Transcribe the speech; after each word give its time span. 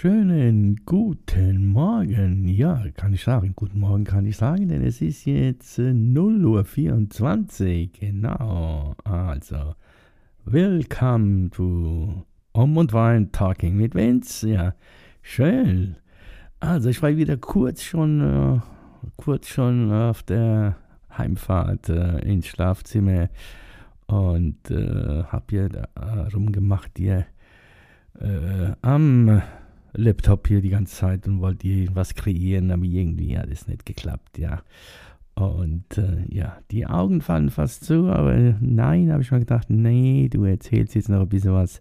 Schönen 0.00 0.80
guten 0.86 1.66
Morgen. 1.66 2.48
Ja, 2.48 2.82
kann 2.96 3.12
ich 3.12 3.22
sagen, 3.22 3.52
guten 3.54 3.80
Morgen 3.80 4.04
kann 4.04 4.24
ich 4.24 4.38
sagen, 4.38 4.68
denn 4.68 4.82
es 4.82 5.02
ist 5.02 5.26
jetzt 5.26 5.78
äh, 5.78 5.92
0 5.92 6.42
Uhr 6.46 6.64
24. 6.64 7.92
Genau. 7.92 8.94
Also, 9.04 9.74
willkommen 10.46 11.50
to 11.50 12.24
Um 12.52 12.78
und 12.78 12.94
Wein 12.94 13.30
Talking 13.30 13.76
mit 13.76 13.94
Vince. 13.94 14.48
Ja, 14.48 14.74
schön. 15.20 15.96
Also, 16.60 16.88
ich 16.88 17.02
war 17.02 17.14
wieder 17.14 17.36
kurz 17.36 17.82
schon, 17.82 18.22
äh, 18.22 18.60
kurz 19.18 19.48
schon 19.48 19.92
auf 19.92 20.22
der 20.22 20.76
Heimfahrt 21.18 21.90
äh, 21.90 22.20
ins 22.20 22.46
Schlafzimmer 22.46 23.28
und 24.06 24.70
äh, 24.70 25.24
hab 25.24 25.50
hier 25.50 25.68
äh, 25.94 26.20
rumgemacht 26.32 26.92
hier 26.96 27.26
äh, 28.18 28.72
am 28.80 29.42
Laptop 29.92 30.48
hier 30.48 30.60
die 30.60 30.70
ganze 30.70 30.94
Zeit 30.94 31.26
und 31.26 31.40
wollte 31.40 31.66
irgendwas 31.66 32.14
kreieren, 32.14 32.70
aber 32.70 32.84
irgendwie 32.84 33.36
hat 33.38 33.50
es 33.50 33.66
nicht 33.66 33.86
geklappt, 33.86 34.38
ja. 34.38 34.62
Und 35.34 35.96
äh, 35.96 36.24
ja, 36.28 36.58
die 36.70 36.86
Augen 36.86 37.22
fallen 37.22 37.50
fast 37.50 37.84
zu, 37.84 38.08
aber 38.08 38.56
nein, 38.60 39.10
habe 39.10 39.22
ich 39.22 39.30
mal 39.30 39.40
gedacht, 39.40 39.70
nee, 39.70 40.28
du 40.28 40.44
erzählst 40.44 40.94
jetzt 40.94 41.08
noch 41.08 41.20
ein 41.20 41.28
bisschen 41.28 41.54
was, 41.54 41.78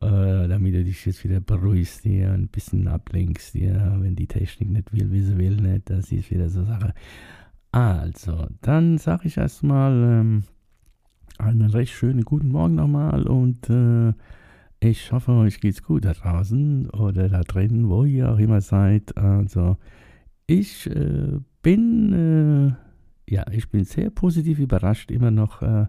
äh, 0.00 0.46
damit 0.48 0.74
du 0.74 0.84
dich 0.84 1.04
jetzt 1.04 1.24
wieder 1.24 1.40
beruhigst 1.40 2.02
hier, 2.02 2.32
ein 2.32 2.48
bisschen 2.48 2.86
ablenkst 2.86 3.52
hier, 3.52 3.96
wenn 3.98 4.14
die 4.14 4.28
Technik 4.28 4.70
nicht 4.70 4.92
will, 4.92 5.10
wie 5.10 5.22
sie 5.22 5.38
will, 5.38 5.56
nicht, 5.56 5.90
das 5.90 6.12
ist 6.12 6.30
wieder 6.30 6.48
so 6.48 6.64
Sache. 6.64 6.94
Also, 7.72 8.46
dann 8.62 8.98
sage 8.98 9.26
ich 9.26 9.36
erstmal 9.36 9.92
ähm, 9.92 10.44
einen 11.38 11.70
recht 11.70 11.92
schönen 11.92 12.22
guten 12.22 12.48
Morgen 12.48 12.76
nochmal 12.76 13.26
und 13.26 13.68
äh, 13.70 14.12
ich 14.80 15.12
hoffe, 15.12 15.32
euch 15.32 15.60
geht's 15.60 15.82
gut 15.82 16.04
da 16.04 16.12
draußen 16.12 16.90
oder 16.90 17.28
da 17.28 17.42
drin, 17.42 17.88
wo 17.88 18.04
ihr 18.04 18.32
auch 18.32 18.38
immer 18.38 18.60
seid. 18.60 19.16
Also, 19.16 19.76
ich 20.46 20.88
äh, 20.88 21.38
bin, 21.62 22.76
äh, 23.28 23.32
ja, 23.34 23.44
ich 23.50 23.68
bin 23.68 23.84
sehr 23.84 24.10
positiv 24.10 24.58
überrascht. 24.58 25.10
Immer 25.10 25.30
noch, 25.30 25.62
äh, 25.62 25.86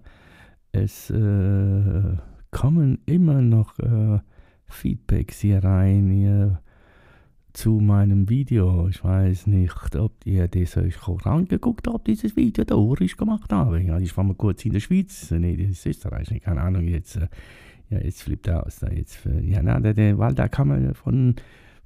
es 0.71 1.09
äh, 1.09 2.17
kommen 2.51 2.99
immer 3.05 3.41
noch 3.41 3.77
äh, 3.79 4.19
Feedbacks 4.67 5.39
hier 5.39 5.63
rein 5.63 6.09
hier 6.09 6.61
zu 7.53 7.79
meinem 7.79 8.29
Video. 8.29 8.87
Ich 8.87 9.03
weiß 9.03 9.47
nicht, 9.47 9.95
ob 9.95 10.25
ihr 10.25 10.47
das 10.47 10.77
euch 10.77 10.95
angeguckt 11.25 11.87
habt, 11.87 12.07
dieses 12.07 12.35
Video 12.35 12.63
da, 12.63 12.75
ich 13.01 13.17
gemacht 13.17 13.51
habe. 13.51 13.81
Ja, 13.81 13.99
ich 13.99 14.15
war 14.17 14.23
mal 14.23 14.35
kurz 14.35 14.65
in 14.65 14.73
der 14.73 14.79
Schweiz, 14.79 15.31
nee, 15.31 15.57
das 15.57 15.71
ist 15.71 15.85
Österreich, 15.85 16.29
keine 16.41 16.61
Ahnung, 16.61 16.87
jetzt 16.87 17.17
äh, 17.17 17.27
ja, 17.89 17.99
jetzt 17.99 18.23
flippt 18.23 18.47
er 18.47 18.65
aus. 18.65 18.79
Da 18.79 18.89
jetzt, 18.89 19.27
ja, 19.41 19.61
na, 19.61 19.79
der, 19.79 19.93
der, 19.93 20.17
weil 20.17 20.33
da 20.33 20.47
kam 20.47 20.93
von 20.93 21.35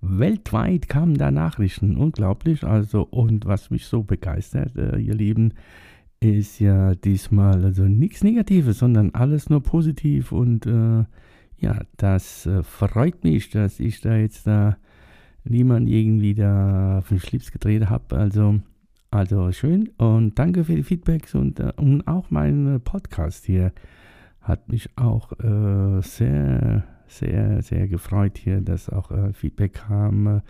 weltweit 0.04 0.90
kamen 0.90 1.18
da 1.18 1.32
Nachrichten, 1.32 1.96
unglaublich. 1.96 2.64
Also, 2.64 3.04
und 3.04 3.46
was 3.46 3.70
mich 3.70 3.86
so 3.86 4.04
begeistert, 4.04 4.76
äh, 4.76 4.98
ihr 4.98 5.16
Lieben, 5.16 5.54
ist 6.20 6.60
ja 6.60 6.96
diesmal 6.96 7.64
also 7.66 7.84
nichts 7.84 8.24
Negatives, 8.24 8.80
sondern 8.80 9.12
alles 9.14 9.50
nur 9.50 9.62
positiv. 9.62 10.32
Und 10.32 10.66
äh, 10.66 11.06
ja, 11.58 11.82
das 11.98 12.46
äh, 12.46 12.64
freut 12.64 13.24
mich, 13.24 13.50
dass 13.50 13.80
ich 13.80 14.02
da 14.02 14.16
jetzt 14.16 14.48
da 14.48 14.78
niemand 15.46 15.90
irgendwie 15.90 16.34
da 16.34 17.00
auf 17.00 17.10
den 17.10 17.20
Schlips 17.20 17.52
gedreht 17.52 17.90
habe. 17.90 18.16
Also, 18.18 18.60
also 19.12 19.52
schön 19.52 19.90
und 19.98 20.40
danke 20.40 20.64
für 20.64 20.76
die 20.76 20.84
Feedbacks 20.84 21.36
und, 21.36 21.60
äh, 21.60 21.74
und 21.78 22.08
auch 22.08 22.30
mein 22.30 22.82
Podcast 22.84 23.46
hier 23.46 23.72
hat 24.44 24.70
mich 24.70 24.90
auch 24.98 25.32
äh, 25.40 26.02
sehr, 26.02 26.84
sehr, 27.08 27.62
sehr 27.62 27.88
gefreut 27.88 28.38
hier, 28.38 28.62
dass 28.62 28.90
auch 28.90 29.10
äh, 29.12 29.34
Feedback 29.34 29.74
kam. 29.74 30.42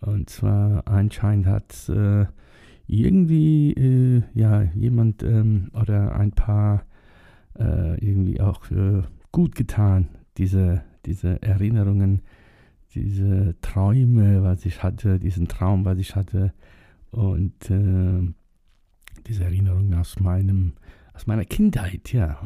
Und 0.00 0.30
zwar 0.30 0.86
anscheinend 0.86 1.46
hat 1.46 1.88
äh, 1.88 2.26
irgendwie 2.86 3.72
äh, 3.72 4.22
ja 4.34 4.62
jemand 4.74 5.22
ähm, 5.22 5.70
oder 5.80 6.16
ein 6.16 6.32
paar 6.32 6.84
äh, 7.58 8.04
irgendwie 8.04 8.40
auch 8.40 8.68
äh, 8.70 9.02
gut 9.30 9.54
getan, 9.54 10.08
diese, 10.36 10.82
diese 11.06 11.40
Erinnerungen, 11.40 12.22
diese 12.94 13.54
Träume, 13.60 14.42
was 14.42 14.66
ich 14.66 14.82
hatte, 14.82 15.20
diesen 15.20 15.46
Traum, 15.46 15.84
was 15.84 15.98
ich 15.98 16.16
hatte 16.16 16.52
und 17.12 17.70
diese 19.26 19.44
Erinnerungen 19.44 19.94
aus 19.94 20.18
meinem, 20.18 20.72
aus 21.14 21.28
meiner 21.28 21.44
Kindheit, 21.44 22.12
ja. 22.12 22.40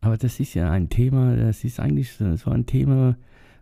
Aber 0.00 0.16
das 0.16 0.40
ist 0.40 0.54
ja 0.54 0.70
ein 0.70 0.88
Thema, 0.88 1.36
das 1.36 1.64
ist 1.64 1.78
eigentlich 1.78 2.12
so 2.12 2.50
ein 2.50 2.66
Thema, 2.66 3.16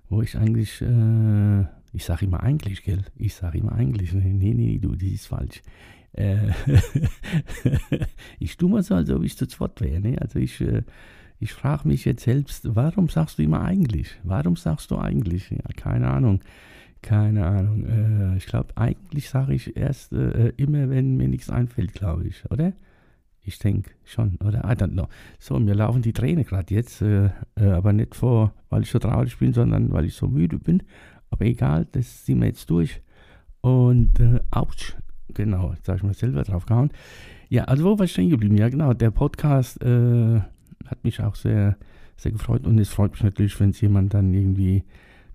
wo 0.09 0.23
ich 0.23 0.37
eigentlich, 0.37 0.81
äh, 0.83 1.63
ich 1.93 2.05
sage 2.05 2.27
immer 2.27 2.43
eigentlich, 2.43 2.83
gell? 2.85 3.05
Ich 3.17 3.35
sage 3.35 3.59
immer 3.59 3.73
eigentlich. 3.73 4.13
Nee, 4.13 4.55
nee, 4.55 4.79
du, 4.79 4.95
das 4.95 5.03
ist 5.03 5.27
falsch. 5.27 5.63
Äh, 6.13 6.53
ich 8.39 8.57
tue 8.57 8.71
mal 8.71 8.83
so, 8.83 8.95
als 8.95 9.11
ob 9.11 9.25
ich 9.25 9.37
zu 9.37 9.47
zweit 9.47 9.81
wäre. 9.81 10.01
Ne? 10.01 10.17
Also 10.21 10.39
ich, 10.39 10.61
äh, 10.61 10.83
ich 11.41 11.53
frage 11.53 11.87
mich 11.87 12.05
jetzt 12.05 12.25
selbst, 12.25 12.75
warum 12.75 13.09
sagst 13.09 13.39
du 13.39 13.43
immer 13.43 13.63
eigentlich? 13.63 14.19
Warum 14.23 14.57
sagst 14.57 14.91
du 14.91 14.99
eigentlich? 14.99 15.51
Ja, 15.51 15.59
keine 15.77 16.09
Ahnung. 16.09 16.41
Keine 17.03 17.47
Ahnung. 17.47 17.85
Äh, 17.87 18.37
ich 18.37 18.47
glaube, 18.47 18.77
eigentlich 18.77 19.29
sage 19.29 19.55
ich 19.55 19.77
erst 19.77 20.13
äh, 20.13 20.53
immer, 20.57 20.91
wenn 20.91 21.17
mir 21.17 21.29
nichts 21.29 21.51
einfällt, 21.51 21.93
glaube 21.95 22.27
ich, 22.27 22.51
oder? 22.51 22.73
Ich 23.49 23.59
denke 23.59 23.91
schon, 24.05 24.37
oder? 24.45 24.59
I 24.59 24.75
don't 24.75 24.93
know. 24.93 25.09
So, 25.39 25.59
mir 25.59 25.75
laufen 25.75 26.03
die 26.03 26.13
Tränen 26.13 26.45
gerade 26.45 26.75
jetzt, 26.75 27.01
äh, 27.01 27.31
äh, 27.57 27.71
aber 27.71 27.95
nicht 27.95 28.15
vor, 28.15 28.53
weil 28.69 28.83
ich 28.83 28.91
so 28.91 28.99
traurig 28.99 29.39
bin, 29.39 29.55
sondern 29.55 29.91
weil 29.91 30.05
ich 30.05 30.15
so 30.15 30.29
müde 30.29 30.59
bin. 30.59 30.83
Aber 31.31 31.47
egal, 31.47 31.87
das 31.93 32.25
ziehen 32.25 32.41
wir 32.41 32.49
jetzt 32.49 32.69
durch. 32.69 33.01
Und, 33.63 34.21
äh, 34.21 34.41
ouch, 34.51 34.95
genau, 35.33 35.73
jetzt 35.73 35.89
habe 35.89 35.97
ich 35.97 36.05
mal 36.05 36.15
selber 36.15 36.43
drauf 36.43 36.67
gehauen. 36.67 36.91
Ja, 37.49 37.65
also 37.65 37.85
wo 37.85 37.99
war 37.99 38.05
ich 38.05 38.13
stehen 38.13 38.29
geblieben? 38.29 38.59
Ja, 38.59 38.69
genau, 38.69 38.93
der 38.93 39.11
Podcast 39.11 39.83
äh, 39.83 40.41
hat 40.85 41.03
mich 41.03 41.23
auch 41.23 41.35
sehr, 41.35 41.79
sehr 42.17 42.33
gefreut 42.33 42.67
und 42.67 42.79
es 42.79 42.91
freut 42.91 43.13
mich 43.13 43.23
natürlich, 43.23 43.59
wenn 43.59 43.71
es 43.71 43.81
jemand 43.81 44.13
dann 44.13 44.35
irgendwie 44.35 44.85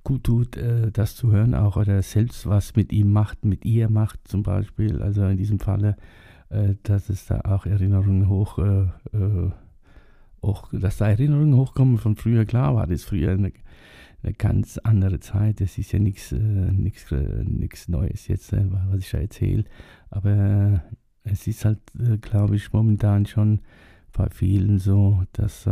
gut 0.04 0.24
tut, 0.26 0.56
äh, 0.58 0.92
das 0.92 1.16
zu 1.16 1.32
hören 1.32 1.56
auch 1.56 1.78
oder 1.78 2.02
selbst 2.04 2.46
was 2.46 2.76
mit 2.76 2.92
ihm 2.92 3.12
macht, 3.12 3.44
mit 3.44 3.66
ihr 3.66 3.90
macht 3.90 4.28
zum 4.28 4.44
Beispiel. 4.44 5.02
Also 5.02 5.26
in 5.26 5.38
diesem 5.38 5.60
Falle 5.60 5.96
äh, 6.54 6.76
dass 6.84 7.10
es 7.10 7.26
da 7.26 7.42
auch 7.42 7.66
Erinnerungen 7.66 8.30
hoch, 8.30 8.60
äh, 8.60 8.84
äh, 9.18 9.52
auch, 10.42 10.70
dass 10.72 10.98
da 10.98 11.10
Erinnerungen 11.10 11.56
hochkommen 11.56 11.98
von 11.98 12.16
früher. 12.16 12.46
Klar 12.46 12.76
war 12.76 12.86
das 12.86 13.04
früher 13.04 13.32
eine, 13.32 13.52
eine 14.22 14.34
ganz 14.34 14.78
andere 14.78 15.20
Zeit. 15.20 15.62
Das 15.62 15.80
ist 15.80 15.92
ja 15.94 16.00
nichts 16.00 16.32
äh, 16.32 17.88
Neues 17.88 18.28
jetzt, 18.28 18.52
was 18.54 19.00
ich 19.00 19.10
da 19.10 19.18
erzähle. 19.18 19.64
Aber 20.12 20.84
es 21.24 21.48
ist 21.48 21.66
halt, 21.66 21.80
glaube 22.22 22.56
ich, 22.58 22.72
momentan 22.72 23.26
schon 23.26 23.62
bei 24.12 24.30
vielen 24.30 24.78
so, 24.78 25.24
dass, 25.32 25.68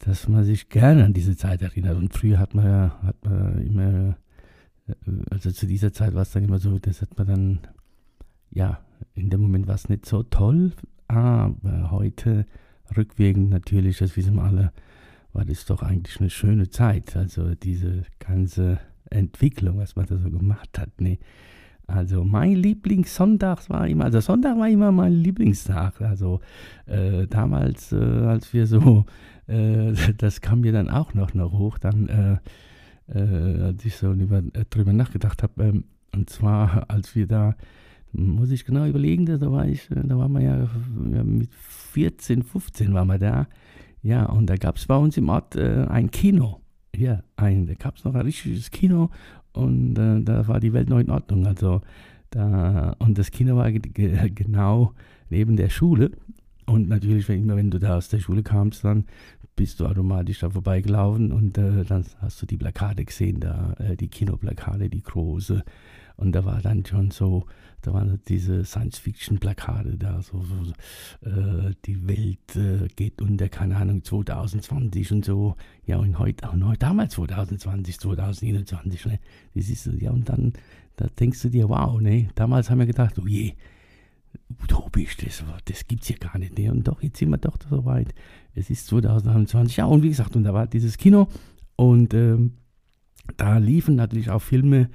dass 0.00 0.28
man 0.28 0.44
sich 0.44 0.68
gerne 0.68 1.04
an 1.04 1.14
diese 1.14 1.36
Zeit 1.36 1.62
erinnert. 1.62 1.96
Und 1.96 2.12
früher 2.12 2.38
hat 2.38 2.54
man 2.54 2.66
ja 2.66 2.98
hat 3.02 3.24
man 3.24 3.64
immer, 3.64 4.16
also 5.30 5.50
zu 5.52 5.66
dieser 5.66 5.92
Zeit 5.92 6.14
war 6.14 6.22
es 6.22 6.32
dann 6.32 6.44
immer 6.44 6.58
so, 6.58 6.78
das 6.80 7.00
hat 7.00 7.16
man 7.16 7.26
dann, 7.26 7.58
ja, 8.50 8.84
in 9.14 9.30
dem 9.30 9.40
Moment 9.40 9.66
war 9.66 9.74
es 9.74 9.88
nicht 9.88 10.06
so 10.06 10.22
toll, 10.22 10.72
aber 11.08 11.90
heute 11.90 12.46
rückwirkend 12.96 13.50
natürlich, 13.50 13.98
das 13.98 14.16
wissen 14.16 14.36
wir 14.36 14.42
alle, 14.42 14.72
war 15.32 15.44
das 15.44 15.66
doch 15.66 15.82
eigentlich 15.82 16.20
eine 16.20 16.30
schöne 16.30 16.68
Zeit. 16.68 17.16
Also 17.16 17.54
diese 17.54 18.04
ganze 18.18 18.78
Entwicklung, 19.10 19.78
was 19.78 19.96
man 19.96 20.06
da 20.06 20.16
so 20.16 20.30
gemacht 20.30 20.78
hat. 20.78 21.00
Ne? 21.00 21.18
Also 21.86 22.24
mein 22.24 22.54
Lieblingssonntag 22.54 23.68
war 23.68 23.86
immer, 23.86 24.04
also 24.04 24.20
Sonntag 24.20 24.58
war 24.58 24.68
immer 24.68 24.90
mein 24.90 25.12
Lieblingstag. 25.12 26.00
Also 26.00 26.40
äh, 26.86 27.26
damals, 27.26 27.92
äh, 27.92 27.96
als 27.96 28.52
wir 28.52 28.66
so, 28.66 29.04
äh, 29.46 29.92
das 30.16 30.40
kam 30.40 30.60
mir 30.60 30.72
dann 30.72 30.88
auch 30.88 31.14
noch, 31.14 31.34
noch 31.34 31.52
hoch, 31.52 31.78
dann, 31.78 32.08
äh, 32.08 33.18
äh, 33.18 33.62
als 33.62 33.84
ich 33.84 33.96
so 33.96 34.12
über, 34.12 34.38
äh, 34.38 34.64
drüber 34.70 34.92
nachgedacht 34.92 35.42
habe, 35.42 35.62
ähm, 35.62 35.84
und 36.14 36.30
zwar 36.30 36.84
als 36.88 37.14
wir 37.14 37.26
da 37.26 37.54
muss 38.14 38.50
ich 38.50 38.64
genau 38.64 38.86
überlegen, 38.86 39.26
da 39.26 39.40
war 39.40 39.66
ich, 39.66 39.88
da 39.88 40.16
waren 40.16 40.32
wir 40.32 40.40
ja, 40.40 40.68
ja 41.12 41.24
mit 41.24 41.52
14, 41.52 42.42
15 42.42 42.94
waren 42.94 43.08
wir 43.08 43.18
da. 43.18 43.46
Ja, 44.02 44.26
und 44.26 44.46
da 44.46 44.56
gab 44.56 44.76
es 44.76 44.86
bei 44.86 44.96
uns 44.96 45.16
im 45.16 45.28
Ort 45.28 45.56
äh, 45.56 45.86
ein 45.88 46.10
Kino. 46.10 46.60
Ja, 46.96 47.22
ein, 47.36 47.66
da 47.66 47.74
gab 47.74 47.96
es 47.96 48.04
noch 48.04 48.14
ein 48.14 48.20
richtiges 48.22 48.70
Kino 48.70 49.10
und 49.52 49.98
äh, 49.98 50.22
da 50.22 50.46
war 50.46 50.60
die 50.60 50.72
Welt 50.72 50.88
noch 50.88 50.98
in 50.98 51.10
Ordnung. 51.10 51.46
Also 51.46 51.80
Da, 52.30 52.96
und 52.98 53.16
das 53.16 53.30
Kino 53.30 53.56
war 53.56 53.70
genau 53.70 54.92
neben 55.30 55.56
der 55.56 55.70
Schule. 55.70 56.10
Und 56.66 56.88
natürlich, 56.88 57.28
wenn, 57.28 57.42
immer 57.42 57.56
wenn 57.56 57.70
du 57.70 57.78
da 57.78 57.96
aus 57.96 58.08
der 58.08 58.18
Schule 58.18 58.42
kamst, 58.42 58.84
dann 58.84 59.04
bist 59.54 59.78
du 59.78 59.86
automatisch 59.86 60.40
da 60.40 60.50
vorbeigelaufen 60.50 61.30
und 61.30 61.56
äh, 61.58 61.84
dann 61.84 62.04
hast 62.20 62.42
du 62.42 62.46
die 62.46 62.56
Plakate 62.56 63.04
gesehen, 63.04 63.38
da 63.38 63.74
äh, 63.78 63.96
die 63.96 64.08
Kinoplakate, 64.08 64.88
die 64.88 65.02
große. 65.02 65.62
Und 66.16 66.32
da 66.32 66.44
war 66.44 66.60
dann 66.62 66.84
schon 66.86 67.10
so, 67.10 67.46
da 67.82 67.92
waren 67.92 68.20
diese 68.28 68.64
Science-Fiction-Plakate 68.64 69.96
da, 69.98 70.22
so, 70.22 70.42
so 70.42 71.28
äh, 71.28 71.74
die 71.84 72.06
Welt 72.06 72.56
äh, 72.56 72.88
geht 72.94 73.20
unter, 73.20 73.48
keine 73.48 73.76
Ahnung, 73.76 74.04
2020 74.04 75.12
und 75.12 75.24
so. 75.24 75.56
Ja, 75.84 75.98
und 75.98 76.18
heute, 76.18 76.48
auch 76.48 76.54
heute 76.54 76.78
damals 76.78 77.14
2020, 77.14 77.98
2021, 77.98 79.06
ne? 79.06 79.18
Das 79.54 79.68
ist, 79.68 79.86
ja, 79.86 80.10
und 80.10 80.28
dann, 80.28 80.52
da 80.96 81.08
denkst 81.08 81.42
du 81.42 81.48
dir, 81.50 81.68
wow, 81.68 82.00
ne? 82.00 82.28
Damals 82.34 82.70
haben 82.70 82.78
wir 82.78 82.86
gedacht, 82.86 83.18
oh 83.18 83.26
je, 83.26 83.54
utopisch, 84.62 85.16
das, 85.16 85.44
das 85.64 85.86
gibt 85.86 86.02
es 86.02 86.08
ja 86.08 86.16
gar 86.16 86.38
nicht. 86.38 86.58
Ne? 86.58 86.70
Und 86.70 86.86
doch, 86.86 87.02
jetzt 87.02 87.18
sind 87.18 87.30
wir 87.30 87.38
doch 87.38 87.58
so 87.68 87.84
weit. 87.84 88.14
Es 88.54 88.70
ist 88.70 88.86
2021, 88.86 89.76
ja, 89.76 89.86
und 89.86 90.02
wie 90.02 90.08
gesagt, 90.08 90.36
und 90.36 90.44
da 90.44 90.54
war 90.54 90.66
dieses 90.66 90.96
Kino 90.96 91.28
und 91.76 92.14
ähm, 92.14 92.52
da 93.36 93.58
liefen 93.58 93.96
natürlich 93.96 94.30
auch 94.30 94.42
Filme, 94.42 94.90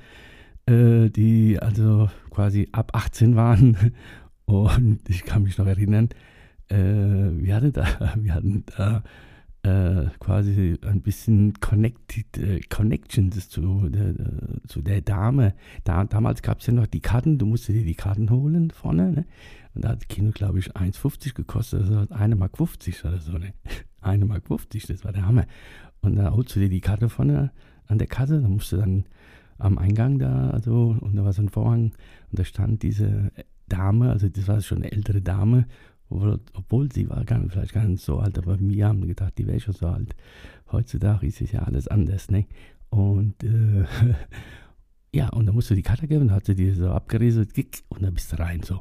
äh, 0.69 1.09
die 1.09 1.59
also 1.59 2.09
quasi 2.29 2.69
ab 2.71 2.91
18 2.93 3.35
waren. 3.35 3.77
Und 4.45 5.01
ich 5.07 5.25
kann 5.25 5.43
mich 5.43 5.57
noch 5.57 5.67
erinnern, 5.67 6.09
äh, 6.69 6.75
wir 6.77 7.55
hatten 7.55 7.73
da, 7.73 7.85
wir 8.15 8.33
hatten 8.33 8.63
da 8.77 9.03
äh, 9.61 10.05
quasi 10.19 10.77
ein 10.83 11.01
bisschen 11.01 11.53
connected, 11.59 12.37
äh, 12.37 12.61
Connections 12.69 13.49
zu, 13.49 13.89
äh, 13.93 14.67
zu 14.67 14.81
der 14.81 15.01
Dame. 15.01 15.53
Da, 15.83 16.05
damals 16.05 16.41
gab 16.41 16.61
es 16.61 16.67
ja 16.67 16.73
noch 16.73 16.87
die 16.87 17.01
Karten, 17.01 17.37
du 17.37 17.45
musstest 17.45 17.77
dir 17.77 17.85
die 17.85 17.95
Karten 17.95 18.29
holen 18.29 18.71
vorne. 18.71 19.11
Ne? 19.11 19.25
Und 19.75 19.83
da 19.83 19.89
hat 19.89 20.07
Kino, 20.07 20.31
glaube 20.31 20.59
ich, 20.59 20.75
1,50 20.75 21.35
gekostet, 21.35 21.81
also 21.81 21.95
1,50 22.13 22.35
Mark 22.35 22.59
oder 22.59 23.19
so. 23.19 23.33
Ne? 23.33 23.53
1,50 24.01 24.25
Mark, 24.25 24.43
das 24.87 25.03
war 25.03 25.11
der 25.11 25.25
Hammer. 25.25 25.45
Und 26.01 26.15
da 26.15 26.31
holst 26.31 26.55
du 26.55 26.61
dir 26.61 26.69
die 26.69 26.81
Karte 26.81 27.09
vorne 27.09 27.51
an 27.87 27.97
der 27.97 28.07
Kasse, 28.07 28.41
dann 28.41 28.51
musst 28.51 28.71
du 28.71 28.77
dann 28.77 29.03
am 29.59 29.77
Eingang 29.77 30.19
da, 30.19 30.49
also, 30.49 30.97
und 30.99 31.15
da 31.15 31.23
war 31.23 31.33
so 31.33 31.41
ein 31.41 31.49
Vorhang 31.49 31.91
und 32.31 32.39
da 32.39 32.43
stand 32.43 32.83
diese 32.83 33.31
Dame, 33.67 34.09
also 34.11 34.27
das 34.29 34.47
war 34.47 34.61
schon 34.61 34.79
eine 34.79 34.91
ältere 34.91 35.21
Dame, 35.21 35.65
obwohl, 36.09 36.39
obwohl 36.53 36.91
sie 36.91 37.09
war 37.09 37.23
gar, 37.23 37.41
vielleicht 37.49 37.73
gar 37.73 37.85
nicht 37.85 38.03
so 38.03 38.19
alt, 38.19 38.37
aber 38.37 38.59
wir 38.59 38.87
haben 38.87 39.07
gedacht, 39.07 39.37
die 39.37 39.45
wäre 39.45 39.59
schon 39.59 39.75
so 39.75 39.87
alt. 39.87 40.15
Heutzutage 40.71 41.27
ist 41.27 41.41
es 41.41 41.51
ja 41.51 41.61
alles 41.61 41.87
anders, 41.87 42.31
ne? 42.31 42.45
Und 42.89 43.43
äh, 43.43 43.85
ja, 45.13 45.29
und 45.29 45.45
da 45.45 45.51
musst 45.51 45.69
du 45.69 45.75
die 45.75 45.83
Karte 45.83 46.07
geben, 46.07 46.27
dann 46.27 46.35
hat 46.35 46.45
sie 46.45 46.55
die 46.55 46.71
so 46.71 46.89
abgerieselt 46.89 47.51
und 47.89 48.01
dann 48.01 48.13
bist 48.13 48.31
du 48.31 48.39
rein 48.39 48.63
so. 48.63 48.79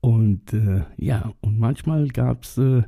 Und 0.00 0.54
äh, 0.54 0.84
ja, 0.96 1.32
und 1.40 1.58
manchmal 1.58 2.08
gab 2.08 2.44
es 2.44 2.56
äh, 2.56 2.82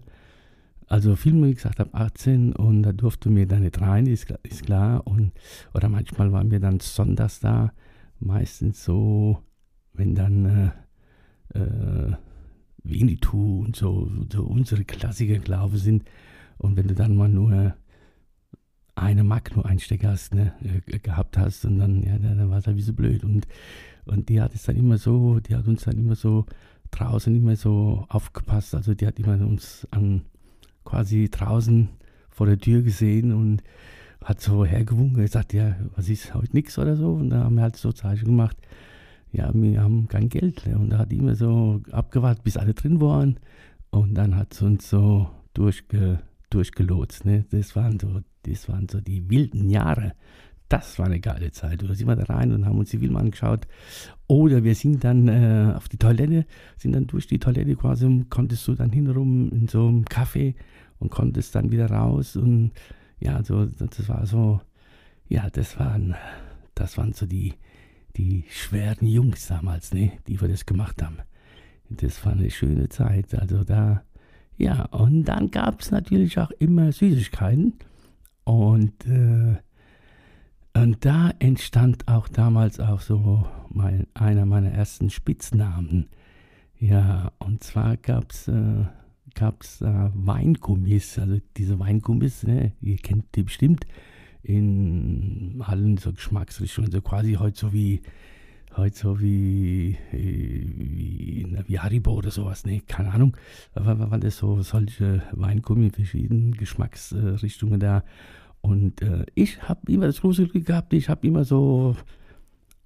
also 0.89 1.17
Filme, 1.17 1.49
wie 1.49 1.55
gesagt, 1.55 1.81
ab 1.81 1.91
18 1.93 2.55
und 2.55 2.83
da 2.83 2.93
durfte 2.93 3.31
mir 3.31 3.47
dann 3.47 3.63
nicht 3.63 3.81
rein, 3.81 4.07
ist, 4.07 4.33
ist 4.43 4.65
klar. 4.65 5.07
Und, 5.07 5.33
oder 5.75 5.89
manchmal 5.89 6.33
waren 6.33 6.51
wir 6.51 6.61
dann 6.61 6.81
sonntags 6.81 7.41
da, 7.41 7.73
meistens 8.21 8.85
so, 8.85 9.39
wenn 9.93 10.15
dann 10.15 10.75
äh, 11.55 11.59
äh, 11.59 12.13
Winnetou 12.85 13.63
und 13.65 13.77
so, 13.77 14.11
so 14.33 14.45
unsere 14.45 14.85
Klassiker 14.85 15.39
gelaufen 15.39 15.79
sind. 15.79 16.05
Und 16.59 16.77
wenn 16.77 16.89
du 16.89 16.95
dann 16.95 17.17
mal 17.17 17.29
nur 17.29 17.75
eine 18.95 19.25
Mark 19.25 19.57
nur 19.57 19.67
Einstecker 19.67 20.11
hast, 20.11 20.35
ne, 20.35 20.53
äh, 20.87 20.99
gehabt 20.99 21.39
hast 21.39 21.65
und 21.65 21.79
dann, 21.79 22.03
ja, 22.03 22.19
dann 22.19 22.51
war 22.51 22.59
es 22.59 22.67
halt 22.67 22.77
wie 22.77 22.83
so 22.83 22.93
blöd. 22.93 23.25
Und, 23.25 23.47
und 24.05 24.29
die 24.29 24.41
hat 24.41 24.55
es 24.55 24.65
dann 24.65 24.77
immer 24.77 24.99
so, 24.99 25.41
die 25.41 25.55
hat 25.55 25.67
uns 25.67 25.85
dann 25.85 25.99
immer 25.99 26.15
so 26.15 26.47
draußen 26.93 27.35
immer 27.35 27.57
so 27.57 28.05
aufgepasst. 28.09 28.75
Also 28.75 28.95
die 28.95 29.07
hat 29.07 29.19
immer 29.19 29.35
uns 29.45 29.87
an 29.91 30.23
quasi 30.85 31.29
draußen 31.31 31.89
vor 32.31 32.47
der 32.47 32.59
Tür 32.59 32.83
gesehen 32.83 33.33
und 33.33 33.63
hat 34.25 34.41
so 34.41 34.65
hergewunken, 34.65 35.23
gesagt, 35.23 35.53
ja, 35.53 35.77
was 35.97 36.09
ist 36.09 36.35
heute 36.35 36.55
nichts 36.55 36.79
oder 36.79 36.97
so. 36.97 37.15
Und 37.15 37.31
da 37.31 37.45
haben 37.45 37.57
wir 37.57 37.63
halt 37.63 37.77
so 37.77 37.93
Zeichen 37.93 38.27
gemacht, 38.27 38.57
ja, 39.33 39.51
wir 39.55 39.83
haben 39.83 40.09
kein 40.09 40.29
Geld. 40.29 40.67
Ne? 40.67 40.79
Und 40.79 40.91
da 40.91 40.99
hat 40.99 41.13
immer 41.13 41.35
so 41.35 41.81
abgewartet, 41.91 42.45
bis 42.45 42.57
alle 42.57 42.75
drin 42.75 43.01
waren. 43.01 43.39
Und 43.91 44.15
dann 44.15 44.37
hat 44.37 44.53
es 44.53 44.63
uns 44.63 44.89
so 44.89 45.31
durchge, 45.55 46.21
durchgelotst. 46.51 47.25
Ne? 47.25 47.45
Das, 47.51 47.75
waren 47.75 47.99
so, 47.99 48.21
das 48.43 48.69
waren 48.69 48.89
so 48.89 49.01
die 49.01 49.29
wilden 49.31 49.71
Jahre. 49.71 50.13
Das 50.73 50.99
war 50.99 51.05
eine 51.05 51.21
geile 51.21 51.53
Zeit. 51.53 51.83
Da 51.83 51.95
sind 51.95 52.07
wir 52.07 52.17
da 52.17 52.25
rein 52.33 52.51
und 52.51 52.65
haben 52.65 52.79
uns 52.79 52.89
die 52.89 52.97
Filme 52.97 53.19
angeschaut. 53.19 53.69
Oder 54.27 54.65
wir 54.65 54.75
sind 54.75 55.05
dann 55.05 55.29
äh, 55.29 55.75
auf 55.77 55.91
die 55.91 55.99
Toilette, 55.99 56.47
sind 56.79 56.93
dann 56.93 57.07
durch 57.07 57.27
die 57.27 57.39
Toilette 57.39 57.77
quasi, 57.77 58.25
konntest 58.31 58.67
du 58.67 58.75
dann 58.75 58.91
hinrum 58.91 59.51
in 59.51 59.69
so 59.69 59.87
einem 59.87 60.05
Café 60.05 60.55
und 60.99 61.11
konntest 61.11 61.55
dann 61.55 61.71
wieder 61.73 61.91
raus. 61.91 62.37
Und 62.37 62.71
ja, 63.21 63.45
so, 63.45 63.67
das 63.67 64.09
war 64.09 64.25
so, 64.25 64.63
ja, 65.29 65.51
das 65.51 65.79
waren, 65.79 66.15
das 66.75 66.97
waren 66.97 67.13
so 67.13 67.27
die, 67.27 67.53
die 68.17 68.45
schweren 68.49 69.07
Jungs 69.07 69.49
damals, 69.49 69.93
ne, 69.93 70.13
die 70.27 70.41
wir 70.41 70.49
das 70.49 70.65
gemacht 70.65 71.03
haben. 71.03 71.19
Das 71.91 72.25
war 72.25 72.33
eine 72.33 72.51
schöne 72.51 72.89
Zeit. 72.89 73.35
Also 73.35 73.63
da, 73.63 74.05
ja, 74.57 74.87
und 74.87 75.25
dann 75.25 75.51
gab 75.51 75.83
es 75.83 75.91
natürlich 75.91 76.39
auch 76.39 76.51
immer 76.53 76.93
Süßigkeiten. 76.93 77.75
Und, 78.45 79.05
äh, 79.05 79.57
und 80.93 81.07
da 81.07 81.33
entstand 81.39 82.07
auch 82.07 82.29
damals 82.29 82.79
auch 82.79 83.01
so 83.01 83.47
mein, 83.71 84.07
einer 84.13 84.45
meiner 84.45 84.73
ersten 84.73 85.09
Spitznamen. 85.09 86.11
Ja, 86.79 87.33
und 87.39 87.65
zwar 87.65 87.97
gab 87.97 88.31
es 88.31 88.47
äh, 88.49 88.85
gab's, 89.35 89.81
äh, 89.81 90.11
Weingummis, 90.13 91.19
also 91.19 91.41
diese 91.57 91.79
Weingummis, 91.79 92.43
ne, 92.43 92.73
ihr 92.83 92.99
kennt 92.99 93.35
die 93.37 93.45
bestimmt 93.45 93.87
in 94.43 95.63
allen 95.65 95.97
so 95.97 96.13
Geschmacksrichtungen, 96.13 96.91
so 96.91 97.01
quasi 97.01 97.37
heute 97.41 97.59
so 97.59 97.73
wie 97.73 98.03
heute 98.77 98.99
so 98.99 99.19
wie, 99.19 99.97
äh, 100.13 100.67
wie, 100.77 101.57
wie 101.69 101.79
Haribo 101.79 102.13
oder 102.13 102.31
sowas, 102.31 102.67
ne, 102.67 102.83
keine 102.87 103.13
Ahnung, 103.13 103.35
waren 103.73 104.21
das 104.21 104.37
so 104.37 104.61
solche 104.61 105.23
Weingummi 105.33 105.87
in 105.87 105.93
verschiedenen 105.93 106.53
Geschmacksrichtungen 106.53 107.81
da 107.81 108.05
und 108.63 109.03
äh, 109.03 109.27
ich 109.35 109.69
habe 109.69 109.93
immer 109.93 110.07
das 110.07 110.21
große 110.21 110.49
Glück 110.49 110.67
gehabt, 110.67 110.93
ich 110.95 111.09
habe 111.09 111.27
immer 111.27 111.45
so 111.45 111.97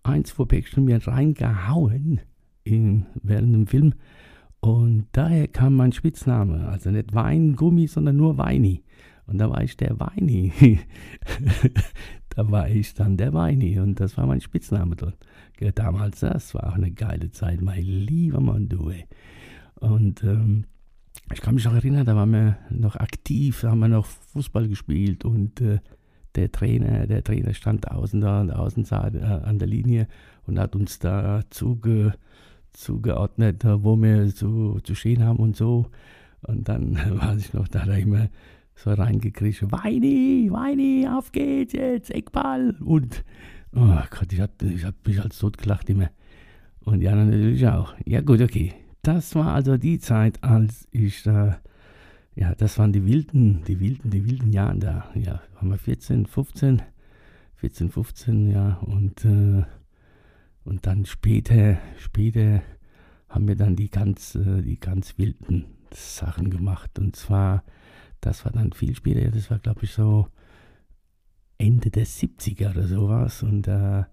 ein, 0.02 0.24
zwei 0.24 0.44
Päckchen 0.44 0.84
mir 0.84 1.06
reingehauen 1.06 2.20
in, 2.64 3.06
während 3.22 3.54
dem 3.54 3.66
Film 3.66 3.94
und 4.60 5.06
daher 5.12 5.46
kam 5.48 5.74
mein 5.76 5.92
Spitzname, 5.92 6.66
also 6.66 6.90
nicht 6.90 7.14
Weingummi, 7.14 7.86
sondern 7.86 8.16
nur 8.16 8.36
Weini. 8.38 8.82
Und 9.26 9.38
da 9.38 9.50
war 9.50 9.62
ich 9.62 9.76
der 9.76 9.98
Weini. 10.00 10.52
da 12.30 12.50
war 12.50 12.68
ich 12.68 12.94
dann 12.94 13.16
der 13.16 13.32
Weini 13.32 13.78
und 13.78 14.00
das 14.00 14.16
war 14.16 14.26
mein 14.26 14.40
Spitzname 14.40 14.96
dort. 14.96 15.16
Damals, 15.74 16.20
das 16.20 16.54
war 16.54 16.68
auch 16.68 16.74
eine 16.74 16.90
geile 16.90 17.30
Zeit, 17.30 17.60
mein 17.60 17.82
lieber 17.82 18.40
Mann, 18.40 18.68
du. 18.68 18.92
Und 19.80 20.22
ähm, 20.24 20.64
ich 21.32 21.40
kann 21.40 21.54
mich 21.54 21.64
noch 21.64 21.74
erinnern, 21.74 22.06
da 22.06 22.14
waren 22.14 22.30
wir 22.30 22.58
noch 22.70 22.96
aktiv, 22.96 23.60
da 23.60 23.70
haben 23.70 23.80
wir 23.80 23.88
noch 23.88 24.06
Fußball 24.06 24.68
gespielt 24.68 25.24
und 25.24 25.60
äh, 25.60 25.78
der 26.36 26.52
Trainer, 26.52 27.06
der 27.06 27.24
Trainer 27.24 27.54
stand 27.54 27.90
außen 27.90 28.20
da 28.20 28.40
an 28.42 28.48
der 28.48 28.60
Außenseite 28.60 29.18
äh, 29.18 29.46
an 29.48 29.58
der 29.58 29.68
Linie 29.68 30.06
und 30.46 30.58
hat 30.58 30.76
uns 30.76 30.98
da 30.98 31.42
zuge, 31.50 32.14
zugeordnet, 32.72 33.64
wo 33.64 33.96
wir 33.96 34.32
zu, 34.34 34.78
zu 34.82 34.94
stehen 34.94 35.24
haben 35.24 35.38
und 35.38 35.56
so. 35.56 35.86
Und 36.42 36.68
dann 36.68 36.94
weiß 37.20 37.38
ich 37.38 37.52
noch, 37.52 37.68
da 37.68 37.84
er 37.84 37.98
immer 37.98 38.28
so 38.74 38.92
reingekriegt, 38.92 39.72
Weini, 39.72 40.48
Weini, 40.50 41.08
auf 41.08 41.32
geht's 41.32 41.72
jetzt, 41.72 42.10
Eckball. 42.10 42.76
Und, 42.84 43.24
oh 43.74 43.98
Gott, 44.10 44.32
ich 44.32 44.40
hab, 44.40 44.62
ich 44.62 44.84
hab 44.84 44.94
mich 45.06 45.20
als 45.20 45.38
tot 45.38 45.58
gelacht 45.58 45.88
immer. 45.88 46.10
Und 46.84 47.00
Jana 47.00 47.24
natürlich 47.24 47.66
auch. 47.66 47.94
Ja 48.04 48.20
gut, 48.20 48.40
okay. 48.40 48.74
Das 49.06 49.36
war 49.36 49.54
also 49.54 49.76
die 49.76 49.98
Zeit, 50.00 50.42
als 50.42 50.88
ich 50.90 51.22
da, 51.22 51.60
ja, 52.34 52.54
das 52.56 52.78
waren 52.78 52.92
die 52.92 53.06
wilden, 53.06 53.62
die 53.68 53.78
wilden, 53.78 54.10
die 54.10 54.24
wilden 54.24 54.52
Jahre 54.52 54.78
da. 54.78 55.10
Ja, 55.14 55.40
waren 55.54 55.70
wir 55.70 55.78
14, 55.78 56.26
15, 56.26 56.82
14, 57.54 57.90
15, 57.90 58.50
ja. 58.50 58.74
Und, 58.80 59.24
äh, 59.24 59.64
und 60.64 60.86
dann 60.86 61.06
später, 61.06 61.78
später 61.98 62.62
haben 63.28 63.46
wir 63.46 63.54
dann 63.54 63.76
die 63.76 63.90
ganz, 63.90 64.34
äh, 64.34 64.62
die 64.62 64.80
ganz 64.80 65.18
wilden 65.18 65.66
Sachen 65.92 66.50
gemacht. 66.50 66.98
Und 66.98 67.14
zwar 67.14 67.62
das 68.20 68.44
war 68.44 68.52
dann 68.52 68.72
viel 68.72 68.94
später, 68.96 69.30
das 69.30 69.50
war 69.50 69.58
glaube 69.60 69.84
ich 69.84 69.92
so 69.92 70.28
Ende 71.58 71.90
der 71.90 72.06
70er 72.06 72.70
oder 72.70 72.86
sowas. 72.86 73.42
Und 73.42 73.62
da 73.62 74.00
äh, 74.00 74.04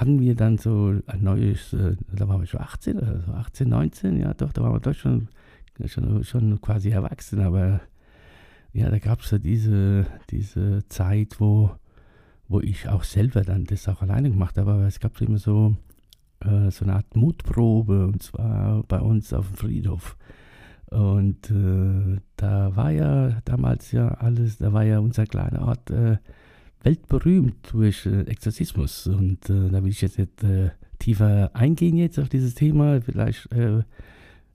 hatten 0.00 0.20
wir 0.20 0.34
dann 0.34 0.58
so 0.58 0.94
ein 1.06 1.22
neues, 1.22 1.72
äh, 1.72 1.96
da 2.12 2.28
waren 2.28 2.40
wir 2.40 2.46
schon 2.46 2.60
18 2.60 2.98
oder 2.98 3.20
so, 3.20 3.32
18, 3.32 3.68
19, 3.68 4.18
ja 4.18 4.34
doch, 4.34 4.52
da 4.52 4.62
waren 4.62 4.74
wir 4.74 4.80
doch 4.80 4.94
schon, 4.94 5.28
schon, 5.86 6.22
schon 6.24 6.60
quasi 6.60 6.90
erwachsen, 6.90 7.40
aber 7.40 7.80
ja, 8.72 8.90
da 8.90 8.98
gab 8.98 9.20
es 9.20 9.30
ja 9.30 9.38
diese, 9.38 10.06
diese 10.30 10.86
Zeit, 10.88 11.40
wo, 11.40 11.70
wo 12.48 12.60
ich 12.60 12.88
auch 12.88 13.04
selber 13.04 13.42
dann 13.42 13.64
das 13.64 13.88
auch 13.88 14.02
alleine 14.02 14.30
gemacht 14.30 14.58
habe, 14.58 14.72
aber 14.72 14.86
es 14.86 15.00
gab 15.00 15.20
immer 15.20 15.38
so, 15.38 15.76
äh, 16.40 16.70
so 16.70 16.84
eine 16.84 16.96
Art 16.96 17.16
Mutprobe 17.16 18.06
und 18.06 18.22
zwar 18.22 18.82
bei 18.84 19.00
uns 19.00 19.32
auf 19.32 19.48
dem 19.48 19.56
Friedhof. 19.56 20.16
Und 20.90 21.50
äh, 21.50 22.20
da 22.36 22.76
war 22.76 22.90
ja 22.90 23.40
damals 23.44 23.92
ja 23.92 24.08
alles, 24.08 24.58
da 24.58 24.72
war 24.72 24.84
ja 24.84 25.00
unser 25.00 25.26
kleiner 25.26 25.66
Ort 25.66 25.90
äh, 25.90 26.18
weltberühmt 26.86 27.72
durch 27.72 28.06
äh, 28.06 28.22
Exorzismus. 28.22 29.08
Und 29.08 29.50
äh, 29.50 29.68
da 29.70 29.82
will 29.82 29.90
ich 29.90 30.00
jetzt 30.00 30.18
nicht 30.18 30.42
äh, 30.44 30.70
tiefer 30.98 31.50
eingehen 31.52 31.96
jetzt 31.96 32.18
auf 32.18 32.28
dieses 32.28 32.54
Thema. 32.54 33.00
Vielleicht 33.00 33.50
äh, 33.52 33.82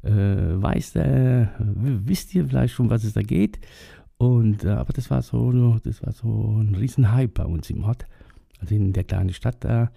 weiß 0.04 0.94
der, 0.94 1.54
wisst 1.60 2.34
ihr 2.34 2.48
vielleicht 2.48 2.74
schon, 2.74 2.90
was 2.90 3.04
es 3.04 3.14
da 3.14 3.22
geht. 3.22 3.60
Und, 4.18 4.66
aber 4.66 4.94
das 4.94 5.12
war 5.12 5.22
so, 5.22 5.78
das 5.84 6.02
war 6.04 6.14
so 6.14 6.60
ein 6.60 6.74
Riesenhype 6.74 7.28
bei 7.28 7.46
uns 7.46 7.70
im 7.70 7.84
Ort, 7.84 8.08
also 8.60 8.74
in 8.74 8.94
der 8.94 9.04
kleinen 9.04 9.32
Stadt 9.34 9.64
da. 9.64 9.92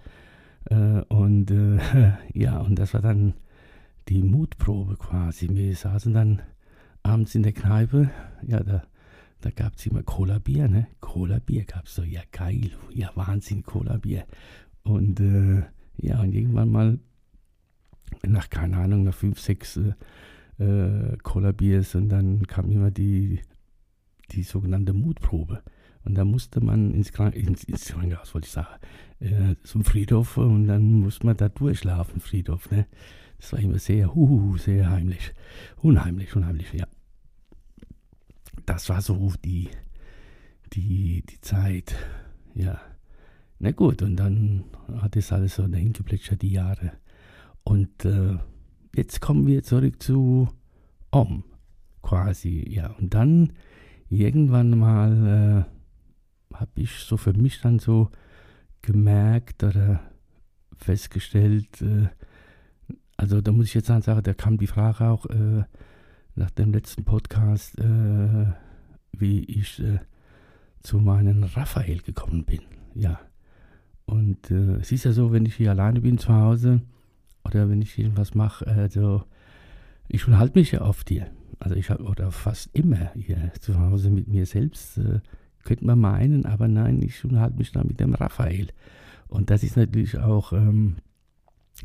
und 1.09 1.51
ja, 2.33 2.59
und 2.59 2.77
das 2.77 2.93
war 2.93 3.01
dann 3.01 3.33
die 4.07 4.21
Mutprobe 4.21 4.95
quasi. 4.97 5.49
Wir 5.51 5.75
saßen 5.75 6.13
dann 6.13 6.41
abends 7.01 7.33
in 7.33 7.41
der 7.41 7.53
Kneipe, 7.53 8.11
ja, 8.45 8.59
da, 8.61 8.83
da 9.45 9.51
gab 9.51 9.75
es 9.75 9.85
immer 9.85 10.01
Cola-Bier, 10.01 10.67
ne? 10.67 10.87
Cola-Bier 11.01 11.65
gab 11.65 11.85
es 11.85 11.93
so, 11.93 12.01
ja 12.01 12.21
geil, 12.31 12.71
ja 12.91 13.11
Wahnsinn, 13.13 13.61
Cola-Bier. 13.61 14.25
Und 14.81 15.19
äh, 15.19 15.61
ja, 15.97 16.19
und 16.21 16.33
irgendwann 16.33 16.71
mal, 16.71 16.99
nach, 18.25 18.49
keine 18.49 18.77
Ahnung, 18.77 19.03
nach 19.03 19.13
fünf, 19.13 19.39
sechs 19.39 19.77
äh, 19.77 20.63
äh 20.63 21.17
Cola-Biers 21.21 21.93
und 21.93 22.09
dann 22.09 22.47
kam 22.47 22.71
immer 22.71 22.89
die, 22.89 23.39
die 24.31 24.41
sogenannte 24.41 24.93
Mutprobe. 24.93 25.61
Und 26.03 26.15
da 26.15 26.25
musste 26.25 26.59
man 26.59 26.95
ins, 26.95 27.11
ins, 27.11 27.63
ins 27.65 27.85
Krankenhaus, 27.85 28.33
wollte 28.33 28.47
ich 28.47 28.51
sagen, 28.51 28.79
äh, 29.19 29.55
zum 29.63 29.83
Friedhof 29.83 30.37
und 30.37 30.65
dann 30.67 31.01
musste 31.01 31.27
man 31.27 31.37
da 31.37 31.49
durchschlafen, 31.49 32.19
Friedhof, 32.19 32.71
ne? 32.71 32.87
Das 33.37 33.53
war 33.53 33.59
immer 33.59 33.77
sehr, 33.77 34.15
uh, 34.15 34.57
sehr 34.57 34.89
heimlich. 34.89 35.33
Unheimlich, 35.83 36.35
unheimlich, 36.35 36.73
ja. 36.73 36.87
Das 38.65 38.89
war 38.89 39.01
so 39.01 39.33
die, 39.43 39.69
die, 40.73 41.23
die 41.23 41.41
Zeit, 41.41 41.95
ja. 42.53 42.79
Na 43.59 43.71
gut, 43.71 44.01
und 44.01 44.17
dann 44.17 44.65
hat 44.97 45.15
es 45.15 45.31
alles 45.31 45.55
so 45.55 45.67
dahin 45.67 45.93
geplätschert, 45.93 46.41
die 46.41 46.51
Jahre. 46.51 46.91
Und 47.63 48.05
äh, 48.05 48.37
jetzt 48.95 49.21
kommen 49.21 49.47
wir 49.47 49.63
zurück 49.63 50.01
zu 50.01 50.49
Om, 51.11 51.43
quasi, 52.01 52.65
ja. 52.69 52.91
Und 52.99 53.13
dann 53.13 53.53
irgendwann 54.09 54.77
mal 54.77 55.65
äh, 56.51 56.55
habe 56.55 56.71
ich 56.75 56.91
so 56.99 57.17
für 57.17 57.33
mich 57.33 57.61
dann 57.61 57.79
so 57.79 58.09
gemerkt 58.81 59.63
oder 59.63 60.01
festgestellt, 60.77 61.81
äh, 61.81 62.07
also 63.17 63.41
da 63.41 63.51
muss 63.51 63.67
ich 63.67 63.73
jetzt 63.73 63.87
sagen, 63.87 64.23
da 64.23 64.33
kam 64.33 64.57
die 64.57 64.67
Frage 64.67 65.05
auch 65.05 65.25
äh, 65.27 65.63
nach 66.35 66.51
dem 66.51 66.73
letzten 66.73 67.03
Podcast, 67.03 67.79
äh, 67.79 68.45
wie 69.13 69.43
ich 69.45 69.79
äh, 69.79 69.99
zu 70.83 70.99
meinem 70.99 71.43
Raphael 71.43 71.99
gekommen 71.99 72.43
bin. 72.45 72.61
Ja. 72.93 73.19
Und 74.05 74.51
äh, 74.51 74.75
es 74.75 74.91
ist 74.91 75.05
ja 75.05 75.11
so, 75.11 75.31
wenn 75.31 75.45
ich 75.45 75.55
hier 75.55 75.71
alleine 75.71 76.01
bin 76.01 76.17
zu 76.17 76.33
Hause 76.33 76.81
oder 77.43 77.69
wenn 77.69 77.81
ich 77.81 77.97
irgendwas 77.97 78.35
mache, 78.35 78.67
also 78.67 79.23
ich 80.07 80.27
unterhalte 80.27 80.59
mich 80.59 80.71
ja 80.71 80.81
oft 80.81 81.09
hier. 81.09 81.27
Also 81.59 81.75
ich 81.75 81.89
habe, 81.89 82.03
oder 82.03 82.31
fast 82.31 82.69
immer 82.73 83.11
hier 83.15 83.51
zu 83.59 83.79
Hause 83.79 84.11
mit 84.11 84.27
mir 84.27 84.45
selbst, 84.45 84.97
äh, 84.97 85.21
könnte 85.63 85.85
man 85.85 85.99
meinen, 85.99 86.45
aber 86.45 86.67
nein, 86.67 87.01
ich 87.01 87.23
unterhalte 87.23 87.57
mich 87.57 87.71
da 87.71 87.83
mit 87.83 87.99
dem 87.99 88.13
Raphael. 88.13 88.67
Und 89.27 89.49
das 89.49 89.63
ist 89.63 89.77
natürlich 89.77 90.19
auch 90.19 90.53
ähm, 90.53 90.97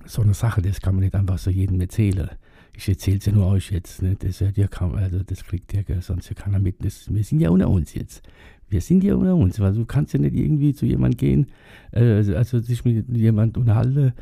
so 0.04 0.22
eine 0.22 0.34
Sache, 0.34 0.60
das 0.60 0.80
kann 0.80 0.94
man 0.94 1.04
nicht 1.04 1.14
einfach 1.14 1.38
so 1.38 1.50
jedem 1.50 1.80
erzählen. 1.80 2.30
Ich 2.76 2.88
erzähle 2.88 3.18
es 3.18 3.26
ja 3.26 3.32
nur 3.32 3.46
euch 3.46 3.70
jetzt, 3.70 4.02
ne? 4.02 4.16
das 4.18 4.40
hört 4.40 4.56
ja 4.56 4.66
kaum, 4.66 4.94
also 4.94 5.22
das 5.22 5.44
kriegt 5.44 5.72
ja 5.72 5.82
sonst 6.00 6.28
ja 6.30 6.34
keiner 6.34 6.58
mit. 6.58 6.84
Das, 6.84 7.12
wir 7.12 7.22
sind 7.24 7.40
ja 7.40 7.50
unter 7.50 7.68
uns 7.68 7.94
jetzt. 7.94 8.22
Wir 8.68 8.80
sind 8.80 9.02
ja 9.02 9.16
unter 9.16 9.34
uns, 9.34 9.58
weil 9.60 9.74
du 9.74 9.84
kannst 9.84 10.14
ja 10.14 10.20
nicht 10.20 10.34
irgendwie 10.34 10.72
zu 10.72 10.86
jemandem 10.86 11.18
gehen, 11.18 11.46
äh, 11.92 12.34
also 12.34 12.60
sich 12.60 12.84
mit 12.84 13.08
jemandem 13.08 13.62
unterhalten 13.62 14.12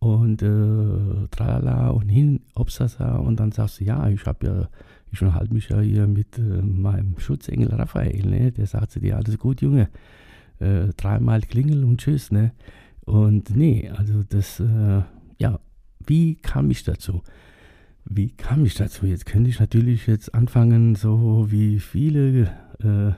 und 0.00 0.42
äh, 0.42 1.28
tralala 1.30 1.90
und 1.90 2.08
hin, 2.08 2.40
obsasa 2.54 3.16
und 3.16 3.38
dann 3.38 3.52
sagst 3.52 3.80
du, 3.80 3.84
ja, 3.84 4.08
ich 4.08 4.26
habe 4.26 4.46
ja, 4.46 4.68
ich 5.12 5.22
unterhalte 5.22 5.54
mich 5.54 5.68
ja 5.68 5.80
hier 5.80 6.08
mit 6.08 6.38
äh, 6.38 6.42
meinem 6.42 7.18
Schutzengel 7.18 7.68
Raphael, 7.68 8.26
ne? 8.26 8.50
der 8.50 8.66
sagt 8.66 8.90
zu 8.90 8.98
dir, 8.98 9.16
alles 9.16 9.38
gut, 9.38 9.62
Junge, 9.62 9.88
äh, 10.58 10.88
dreimal 10.96 11.42
Klingel 11.42 11.84
und 11.84 12.00
tschüss, 12.00 12.32
ne? 12.32 12.52
Und 13.04 13.54
nee, 13.54 13.90
also 13.96 14.22
das, 14.28 14.60
äh, 14.60 15.02
ja, 15.38 15.60
wie 16.06 16.34
kam 16.36 16.70
ich 16.70 16.82
dazu? 16.84 17.22
Wie 18.04 18.30
kam 18.30 18.64
ich 18.64 18.74
dazu? 18.74 19.06
Jetzt 19.06 19.26
könnte 19.26 19.50
ich 19.50 19.60
natürlich 19.60 20.06
jetzt 20.06 20.34
anfangen, 20.34 20.94
so 20.94 21.46
wie 21.50 21.78
viele, 21.78 22.50
äh, 22.82 23.12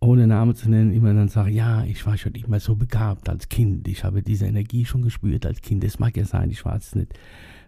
ohne 0.00 0.26
Namen 0.26 0.54
zu 0.54 0.70
nennen, 0.70 0.92
immer 0.92 1.12
dann 1.12 1.28
sagen, 1.28 1.52
ja, 1.52 1.84
ich 1.84 2.06
war 2.06 2.16
schon 2.16 2.34
immer 2.34 2.60
so 2.60 2.76
begabt 2.76 3.28
als 3.28 3.48
Kind. 3.48 3.88
Ich 3.88 4.04
habe 4.04 4.22
diese 4.22 4.46
Energie 4.46 4.84
schon 4.84 5.02
gespürt 5.02 5.44
als 5.44 5.60
Kind. 5.60 5.82
Das 5.82 5.98
mag 5.98 6.16
ja 6.16 6.24
sein, 6.24 6.50
ich 6.50 6.64
weiß 6.64 6.88
es 6.88 6.94
nicht. 6.94 7.14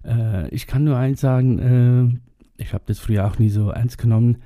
Äh, 0.05 0.49
ich 0.51 0.67
kann 0.67 0.85
nur 0.85 0.97
eins 0.97 1.21
sagen, 1.21 1.59
äh, 1.59 2.63
ich 2.63 2.73
habe 2.73 2.85
das 2.87 2.99
früher 2.99 3.27
auch 3.27 3.39
nie 3.39 3.51
so 3.51 3.71
ernst 3.71 3.99
genommen 3.99 4.39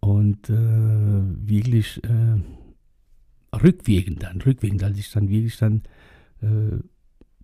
und 0.00 0.48
äh, 0.50 0.52
wirklich 0.52 2.02
äh, 2.04 3.56
rückwirkend 3.56 4.22
dann, 4.22 4.40
rückwirkend, 4.40 4.82
als 4.82 4.98
ich 4.98 5.10
dann 5.10 5.28
wirklich 5.28 5.56
dann 5.58 5.82
äh, 6.42 6.78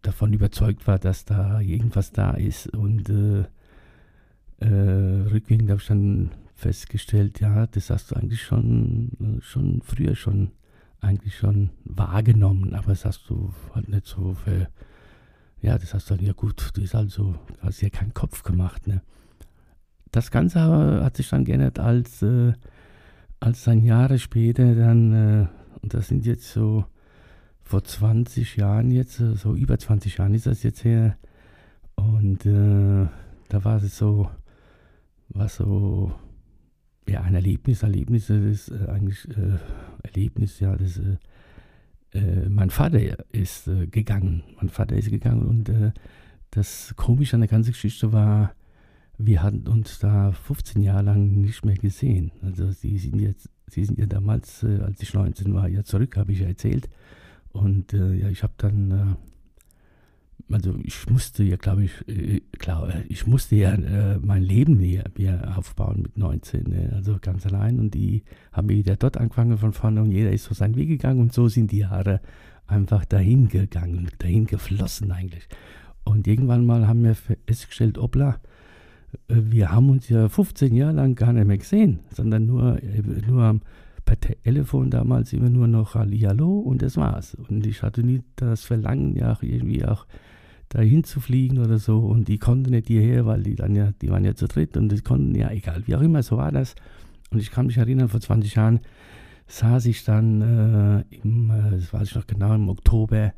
davon 0.03 0.33
überzeugt 0.33 0.87
war, 0.87 0.99
dass 0.99 1.25
da 1.25 1.61
irgendwas 1.61 2.13
da 2.13 2.33
ist. 2.33 2.69
Und 2.69 3.09
äh, 3.09 3.45
äh, 4.61 5.31
rückwirkend 5.31 5.71
habe 5.71 5.81
ich 5.81 5.87
dann 5.87 6.31
festgestellt, 6.55 7.41
ja, 7.41 7.67
das 7.67 7.91
hast 7.91 8.11
du 8.11 8.17
eigentlich 8.17 8.43
schon, 8.43 9.11
äh, 9.21 9.43
schon 9.43 9.83
früher 9.83 10.15
schon 10.15 10.53
eigentlich 11.01 11.37
schon 11.37 11.71
wahrgenommen, 11.85 12.75
aber 12.75 12.89
das 12.89 13.05
hast 13.05 13.29
du 13.29 13.53
halt 13.75 13.89
nicht 13.89 14.07
so 14.07 14.35
für, 14.35 14.69
ja, 15.61 15.77
das 15.77 15.93
hast 15.93 16.11
du 16.11 16.17
dann, 16.17 16.25
ja 16.25 16.33
gut, 16.33 16.71
du 16.75 16.83
hast 16.83 16.95
also, 16.95 17.35
hast 17.61 17.83
ja 17.83 17.91
keinen 17.91 18.15
Kopf 18.15 18.43
gemacht, 18.43 18.87
ne. 18.87 19.03
Das 20.11 20.31
Ganze 20.31 21.05
hat 21.05 21.17
sich 21.19 21.29
dann 21.29 21.45
geändert, 21.45 21.79
als, 21.79 22.23
äh, 22.23 22.55
als 23.39 23.65
dann 23.65 23.85
Jahre 23.85 24.19
später 24.19 24.75
dann 24.75 25.13
äh, 25.13 25.47
und 25.83 25.95
das 25.95 26.09
sind 26.09 26.27
jetzt 26.27 26.51
so 26.51 26.85
vor 27.67 27.83
20 27.83 28.57
Jahren 28.57 28.93
jetzt, 28.93 29.19
äh, 29.21 29.35
so 29.35 29.55
über 29.57 29.77
20 29.77 30.19
Jahren 30.19 30.35
ist 30.35 30.47
das 30.47 30.63
jetzt 30.63 30.85
her. 30.85 31.19
Und 31.97 32.47
äh, 32.47 33.09
da 33.49 33.65
war 33.65 33.83
es 33.83 33.99
so, 33.99 34.31
war 35.31 35.49
so, 35.49 36.15
ja, 37.09 37.23
ein 37.23 37.35
Erlebnis. 37.35 37.83
Erlebnis 37.83 38.29
das 38.29 38.39
ist 38.39 38.69
äh, 38.71 38.89
eigentlich 38.89 39.29
äh, 39.31 39.59
Erlebnis, 40.05 40.61
ja, 40.61 40.77
das 40.77 40.99
äh, 40.99 41.17
äh 42.13 42.49
mein 42.49 42.71
Vater 42.71 43.01
ist 43.33 43.69
gegangen. 43.91 44.45
Mein 44.57 44.69
Vater 44.69 44.97
ist 44.97 45.11
gegangen 45.11 45.43
und 45.43 45.71
das 46.53 46.95
Komische 46.97 47.35
an 47.35 47.41
der 47.41 47.49
ganzen 47.49 47.73
Geschichte 47.73 48.13
war, 48.13 48.55
wir 49.19 49.43
hatten 49.43 49.67
uns 49.67 49.99
da 49.99 50.31
15 50.31 50.83
Jahre 50.83 51.03
lang 51.03 51.41
nicht 51.41 51.65
mehr 51.65 51.75
gesehen. 51.75 52.31
Also 52.43 52.71
sie 52.71 52.97
sind 52.99 53.19
jetzt 53.19 53.51
Sie 53.69 53.85
sind 53.85 53.99
ja 53.99 54.07
damals, 54.07 54.63
als 54.63 55.03
ich 55.03 55.13
19 55.13 55.53
war, 55.53 55.69
ja 55.69 55.83
zurück, 55.83 56.17
habe 56.17 56.31
ich 56.31 56.39
ja 56.39 56.47
erzählt. 56.47 56.89
Und 57.57 57.93
äh, 57.93 58.15
ja, 58.15 58.29
ich 58.29 58.43
habe 58.43 58.53
dann, 58.59 58.91
äh, 58.91 60.53
also 60.53 60.77
ich 60.83 61.09
musste 61.09 61.43
ja, 61.43 61.57
glaube 61.57 61.85
ich, 61.85 62.09
äh, 62.09 62.41
klar, 62.59 62.95
äh, 62.95 63.03
ich 63.09 63.27
musste 63.27 63.57
ja 63.57 63.73
äh, 63.73 64.19
mein 64.19 64.43
Leben 64.43 64.79
hier, 64.79 65.05
hier 65.17 65.55
aufbauen 65.57 66.03
mit 66.03 66.17
19, 66.17 66.63
ne? 66.65 66.93
also 66.95 67.19
ganz 67.21 67.47
allein. 67.47 67.79
Und 67.79 67.95
die 67.95 68.23
haben 68.53 68.69
wieder 68.69 68.97
dort 68.97 69.17
angefangen 69.17 69.59
von 69.59 69.73
vorne 69.73 70.03
und 70.03 70.13
jeder 70.13 70.33
ist 70.33 70.45
so 70.45 70.55
seinen 70.55 70.77
Weg 70.77 70.89
gegangen 70.89 71.21
und 71.21 71.33
so 71.33 71.49
sind 71.49 71.73
die 71.73 71.79
Jahre 71.79 72.21
einfach 72.67 73.05
dahin 73.05 73.49
gegangen, 73.49 74.11
dahin 74.19 74.47
geflossen 74.47 75.13
eigentlich. 75.13 75.49
Und 76.05 76.27
irgendwann 76.27 76.67
mal 76.67 76.87
haben 76.87 77.03
wir 77.03 77.15
festgestellt, 77.15 77.99
obla, 77.99 78.39
äh, 79.29 79.35
wir 79.37 79.73
haben 79.73 79.91
uns 79.91 80.09
ja 80.09 80.29
15 80.29 80.75
Jahre 80.75 80.93
lang 80.93 81.15
gar 81.15 81.33
nicht 81.33 81.47
mehr 81.47 81.59
gesehen, 81.59 82.01
sondern 82.11 82.47
nur, 82.47 82.79
nur 83.27 83.61
per 84.07 84.19
Telefon 84.19 84.91
damals 84.91 85.35
immer 85.35 85.51
nur 85.51 85.67
noch 85.67 85.95
Hallihallo 85.95 86.61
und 86.61 86.81
das 86.81 86.97
war's. 86.97 87.35
Und 87.35 87.67
ich 87.67 87.83
hatte 87.83 88.03
nie 88.03 88.23
das 88.37 88.65
Verlangen, 88.65 89.15
ja 89.17 89.37
irgendwie 89.43 89.85
auch 89.85 90.07
dahin 90.71 91.05
zu 91.05 91.21
fliegen 91.21 91.59
oder 91.59 91.79
so 91.79 91.99
und 91.99 92.29
die 92.29 92.39
konnten 92.39 92.71
nicht 92.71 92.89
hierher, 92.89 93.27
weil 93.27 93.43
die 93.43 93.55
dann 93.55 93.75
ja, 93.75 93.93
die 94.01 94.09
waren 94.11 94.25
ja 94.25 94.35
zu 94.35 94.49
dritt 94.49 94.77
und 94.77 94.91
die 94.91 95.01
konnten, 95.01 95.35
ja 95.35 95.51
egal, 95.51 95.83
wie 95.87 95.95
auch 95.95 96.01
immer, 96.01 96.23
so 96.23 96.39
war 96.39 96.51
das. 96.51 96.75
Und 97.31 97.41
ich 97.41 97.51
kann 97.51 97.67
mich 97.67 97.77
erinnern, 97.77 98.09
vor 98.09 98.21
20 98.21 98.55
Jahren 98.55 98.81
saß 99.49 99.87
ich 99.87 100.05
dann 100.05 100.41
äh, 100.41 101.17
im, 101.17 101.51
äh, 101.51 101.71
das 101.73 101.93
weiß 101.93 102.09
ich 102.09 102.15
noch 102.15 102.27
genau, 102.27 102.55
im 102.55 102.69
Oktober, 102.69 103.33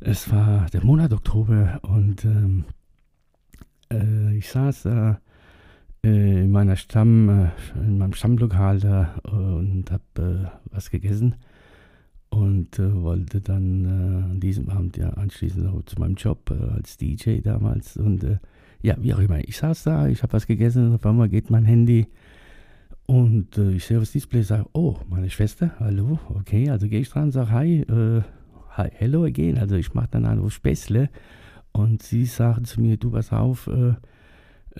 es 0.00 0.30
war 0.32 0.66
der 0.72 0.82
Monat 0.84 1.12
Oktober 1.12 1.80
und 1.82 2.24
ähm, 2.24 2.64
äh, 3.92 4.36
ich 4.36 4.48
saß 4.48 4.86
äh, 4.86 5.14
in 6.02 6.50
meiner 6.50 6.76
Stamm, 6.76 7.28
äh, 7.28 7.50
in 7.80 7.98
meinem 7.98 8.14
Stammlokal 8.14 8.80
da 8.80 9.14
und 9.24 9.90
habe 9.90 10.50
äh, 10.50 10.74
was 10.74 10.90
gegessen. 10.90 11.36
und 12.30 12.78
äh, 12.78 13.02
wollte 13.02 13.40
dann 13.40 13.84
äh, 13.84 14.32
an 14.32 14.40
diesem 14.40 14.70
Abend 14.70 14.96
ja 14.96 15.10
anschließend 15.10 15.66
auch 15.68 15.82
zu 15.84 15.98
meinem 15.98 16.14
Job 16.14 16.50
äh, 16.50 16.74
als 16.74 16.96
DJ 16.96 17.40
damals 17.40 17.96
und 17.96 18.24
äh, 18.24 18.38
ja, 18.82 18.96
wie 19.00 19.12
auch 19.12 19.18
immer. 19.18 19.40
Ich 19.40 19.58
saß 19.58 19.82
da, 19.82 20.06
ich 20.08 20.22
habe 20.22 20.32
was 20.32 20.46
gegessen, 20.46 20.94
auf 20.94 21.04
einmal 21.04 21.28
geht 21.28 21.50
mein 21.50 21.64
Handy 21.64 22.06
und 23.06 23.58
äh, 23.58 23.72
ich 23.72 23.84
sehe 23.84 23.98
aufs 23.98 24.12
Display, 24.12 24.42
sage, 24.42 24.64
oh, 24.72 24.96
meine 25.08 25.28
Schwester, 25.28 25.72
hallo, 25.80 26.18
okay, 26.28 26.70
also 26.70 26.88
gehe 26.88 27.00
ich 27.00 27.10
dran, 27.10 27.32
sage, 27.32 27.50
hi, 27.50 27.80
äh, 27.80 28.22
hi, 28.70 28.88
hello 28.92 29.24
again, 29.24 29.58
also 29.58 29.74
ich 29.74 29.92
mache 29.94 30.08
dann 30.12 30.24
einfach 30.24 30.50
Späßle 30.50 31.10
und 31.72 32.02
sie 32.02 32.24
sagt 32.26 32.68
zu 32.68 32.80
mir, 32.80 32.96
du 32.96 33.10
pass 33.10 33.32
auf, 33.32 33.68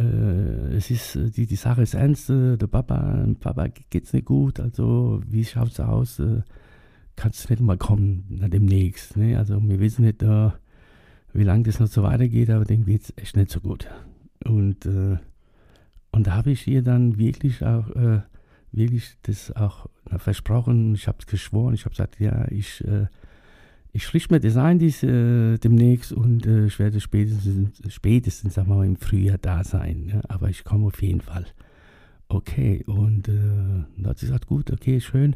es 0.00 0.90
ist, 0.90 1.36
die, 1.36 1.46
die 1.46 1.56
Sache 1.56 1.82
ist 1.82 1.94
ernst, 1.94 2.28
der 2.28 2.66
Papa, 2.66 3.26
Papa 3.38 3.68
geht's 3.90 4.12
nicht 4.12 4.26
gut, 4.26 4.60
also 4.60 5.20
wie 5.26 5.44
schaut's 5.44 5.80
aus, 5.80 6.20
kannst 7.20 7.44
du 7.44 7.52
nicht 7.52 7.62
mal 7.62 7.76
kommen 7.76 8.24
na, 8.30 8.48
demnächst. 8.48 9.16
Ne? 9.16 9.36
Also 9.36 9.60
wir 9.62 9.78
wissen 9.78 10.06
nicht, 10.06 10.22
äh, 10.22 10.50
wie 11.34 11.44
lange 11.44 11.64
das 11.64 11.78
noch 11.78 11.86
so 11.86 12.02
weitergeht, 12.02 12.48
aber 12.48 12.64
dem 12.64 12.86
geht 12.86 13.02
es 13.02 13.12
echt 13.16 13.36
nicht 13.36 13.50
so 13.50 13.60
gut. 13.60 13.86
Und, 14.44 14.86
äh, 14.86 15.18
und 16.12 16.26
da 16.26 16.34
habe 16.34 16.50
ich 16.50 16.66
ihr 16.66 16.82
dann 16.82 17.18
wirklich 17.18 17.64
auch, 17.64 17.90
äh, 17.90 18.22
wirklich 18.72 19.16
das 19.22 19.54
auch 19.54 19.86
na, 20.10 20.18
versprochen, 20.18 20.94
ich 20.94 21.08
habe 21.08 21.18
es 21.20 21.26
geschworen, 21.26 21.74
ich 21.74 21.84
habe 21.84 21.90
gesagt, 21.90 22.18
ja, 22.20 22.50
ich, 22.50 22.82
äh, 22.86 23.06
ich 23.92 24.30
mir 24.30 24.40
das 24.40 24.56
ein 24.56 24.78
dies, 24.78 25.02
äh, 25.02 25.58
demnächst 25.58 26.12
und 26.12 26.46
äh, 26.46 26.66
ich 26.66 26.78
werde 26.78 27.00
spätestens, 27.00 27.82
spätestens 27.88 28.54
sagen 28.54 28.68
wir 28.68 28.76
mal, 28.76 28.86
im 28.86 28.96
Frühjahr 28.96 29.38
da 29.38 29.64
sein. 29.64 30.08
Ja? 30.12 30.20
Aber 30.28 30.48
ich 30.48 30.64
komme 30.64 30.86
auf 30.86 31.02
jeden 31.02 31.20
Fall. 31.20 31.46
Okay, 32.28 32.84
und 32.86 33.28
äh, 33.28 33.32
dann 33.96 34.06
hat 34.06 34.18
sie 34.18 34.26
gesagt, 34.26 34.46
gut, 34.46 34.70
okay, 34.70 35.00
schön 35.00 35.34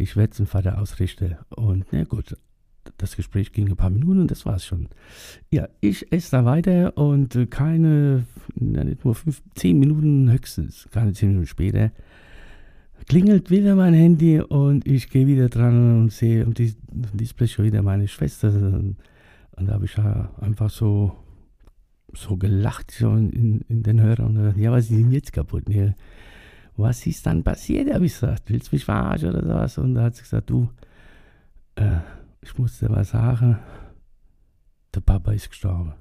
ich 0.00 0.16
werde 0.16 0.30
es 0.32 0.36
dem 0.38 0.46
Vater 0.46 0.80
ausrichten. 0.80 1.36
Und 1.50 1.86
na 1.92 2.04
gut, 2.04 2.36
das 2.96 3.16
Gespräch 3.16 3.52
ging 3.52 3.68
ein 3.68 3.76
paar 3.76 3.90
Minuten 3.90 4.20
und 4.20 4.30
das 4.30 4.46
war 4.46 4.56
es 4.56 4.64
schon. 4.64 4.88
Ja, 5.50 5.68
ich 5.80 6.10
esse 6.12 6.32
da 6.32 6.44
weiter 6.44 6.96
und 6.96 7.50
keine, 7.50 8.24
na, 8.54 8.84
nicht 8.84 9.04
nur 9.04 9.14
fünf, 9.14 9.42
zehn 9.54 9.78
Minuten 9.78 10.30
höchstens, 10.30 10.88
keine 10.90 11.12
zehn 11.12 11.30
Minuten 11.30 11.46
später, 11.46 11.92
klingelt 13.06 13.50
wieder 13.50 13.74
mein 13.74 13.94
Handy 13.94 14.40
und 14.40 14.86
ich 14.86 15.10
gehe 15.10 15.26
wieder 15.26 15.48
dran 15.48 16.02
und 16.02 16.12
sehe 16.12 16.44
am 16.44 16.54
Display 16.54 17.48
schon 17.48 17.64
wieder 17.64 17.82
meine 17.82 18.08
Schwester. 18.08 18.48
Und 18.52 18.96
da 19.56 19.74
habe 19.74 19.84
ich 19.84 19.96
ja 19.96 20.30
einfach 20.40 20.70
so, 20.70 21.16
so 22.12 22.36
gelacht 22.36 22.90
so 22.90 23.10
in, 23.10 23.60
in 23.68 23.82
den 23.82 24.00
Hörer 24.00 24.26
und 24.26 24.36
gesagt, 24.36 24.58
ja, 24.58 24.72
was 24.72 24.84
ist 24.84 24.92
denn 24.92 25.10
jetzt 25.10 25.32
kaputt? 25.32 25.68
Ja, 25.68 25.94
was 26.76 27.06
ist 27.06 27.26
dann 27.26 27.42
passiert? 27.42 27.92
Habe 27.92 28.06
ich 28.06 28.12
gesagt, 28.12 28.44
willst 28.48 28.72
du 28.72 28.76
mich 28.76 28.84
verarschen 28.84 29.30
oder 29.30 29.42
sowas? 29.42 29.78
Und 29.78 29.94
da 29.94 30.04
hat 30.04 30.16
sie 30.16 30.22
gesagt, 30.22 30.50
du, 30.50 30.68
äh, 31.76 31.98
ich 32.40 32.56
muss 32.58 32.78
dir 32.78 32.90
was 32.90 33.10
sagen, 33.10 33.58
der 34.94 35.00
Papa 35.00 35.32
ist 35.32 35.50
gestorben. 35.50 35.94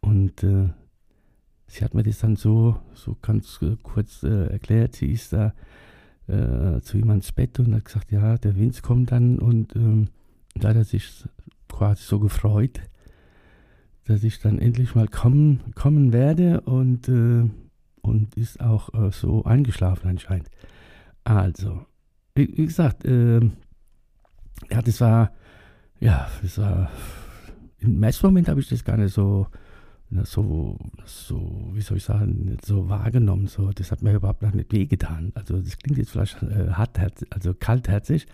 Und 0.00 0.42
äh, 0.42 0.70
sie 1.68 1.84
hat 1.84 1.94
mir 1.94 2.02
das 2.02 2.18
dann 2.18 2.36
so, 2.36 2.76
so 2.94 3.16
ganz 3.22 3.60
äh, 3.62 3.76
kurz 3.82 4.22
äh, 4.22 4.46
erklärt. 4.46 4.96
Sie 4.96 5.12
ist 5.12 5.32
da 5.32 5.54
äh, 6.26 6.80
zu 6.80 6.98
ihm 6.98 7.10
ans 7.10 7.32
Bett 7.32 7.58
und 7.60 7.74
hat 7.74 7.84
gesagt, 7.84 8.10
ja, 8.10 8.36
der 8.36 8.56
Vince 8.56 8.82
kommt 8.82 9.12
dann. 9.12 9.38
Und 9.38 9.76
ähm, 9.76 10.08
da 10.54 10.70
hat 10.70 10.76
er 10.76 10.84
sich 10.84 11.24
quasi 11.68 12.02
so 12.02 12.18
gefreut, 12.18 12.80
dass 14.06 14.24
ich 14.24 14.40
dann 14.40 14.58
endlich 14.58 14.94
mal 14.94 15.08
kommen, 15.08 15.60
kommen 15.74 16.12
werde. 16.12 16.62
Und 16.62 17.08
äh, 17.08 17.48
und 18.08 18.36
ist 18.36 18.60
auch 18.60 18.92
äh, 18.94 19.10
so 19.12 19.44
eingeschlafen 19.44 20.08
anscheinend. 20.08 20.48
Also, 21.24 21.84
wie, 22.34 22.48
wie 22.56 22.66
gesagt, 22.66 23.04
äh, 23.04 23.40
ja, 24.70 24.82
das 24.82 25.00
war, 25.00 25.32
ja, 26.00 26.28
das 26.42 26.58
war, 26.58 26.90
im 27.78 28.00
Messmoment 28.00 28.48
habe 28.48 28.60
ich 28.60 28.68
das 28.68 28.84
gar 28.84 28.96
nicht 28.96 29.12
so, 29.12 29.46
so, 30.24 30.78
so, 31.04 31.70
wie 31.72 31.80
soll 31.80 31.98
ich 31.98 32.04
sagen, 32.04 32.46
nicht 32.46 32.64
so 32.64 32.88
wahrgenommen. 32.88 33.46
So, 33.46 33.70
das 33.72 33.92
hat 33.92 34.02
mir 34.02 34.14
überhaupt 34.14 34.42
noch 34.42 34.54
nicht 34.54 34.72
wehgetan. 34.72 35.32
Also, 35.34 35.60
das 35.60 35.76
klingt 35.76 35.98
jetzt 35.98 36.10
vielleicht 36.10 36.42
äh, 36.42 36.70
hartherzig, 36.70 37.28
also 37.30 37.52
kaltherzig, 37.54 38.26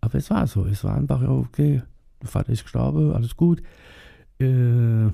aber 0.00 0.14
es 0.16 0.30
war 0.30 0.46
so. 0.46 0.64
Es 0.64 0.84
war 0.84 0.96
einfach, 0.96 1.20
okay, 1.22 1.82
der 2.22 2.28
Vater 2.28 2.52
ist 2.52 2.62
gestorben, 2.62 3.12
alles 3.12 3.36
gut. 3.36 3.62
Äh, 4.40 5.08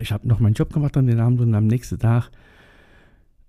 ich 0.00 0.12
habe 0.12 0.26
noch 0.26 0.40
meinen 0.40 0.54
Job 0.54 0.72
gemacht 0.72 0.96
an 0.96 1.06
den 1.06 1.20
Abend 1.20 1.40
und 1.40 1.54
am 1.54 1.66
nächsten 1.66 1.98
Tag 1.98 2.30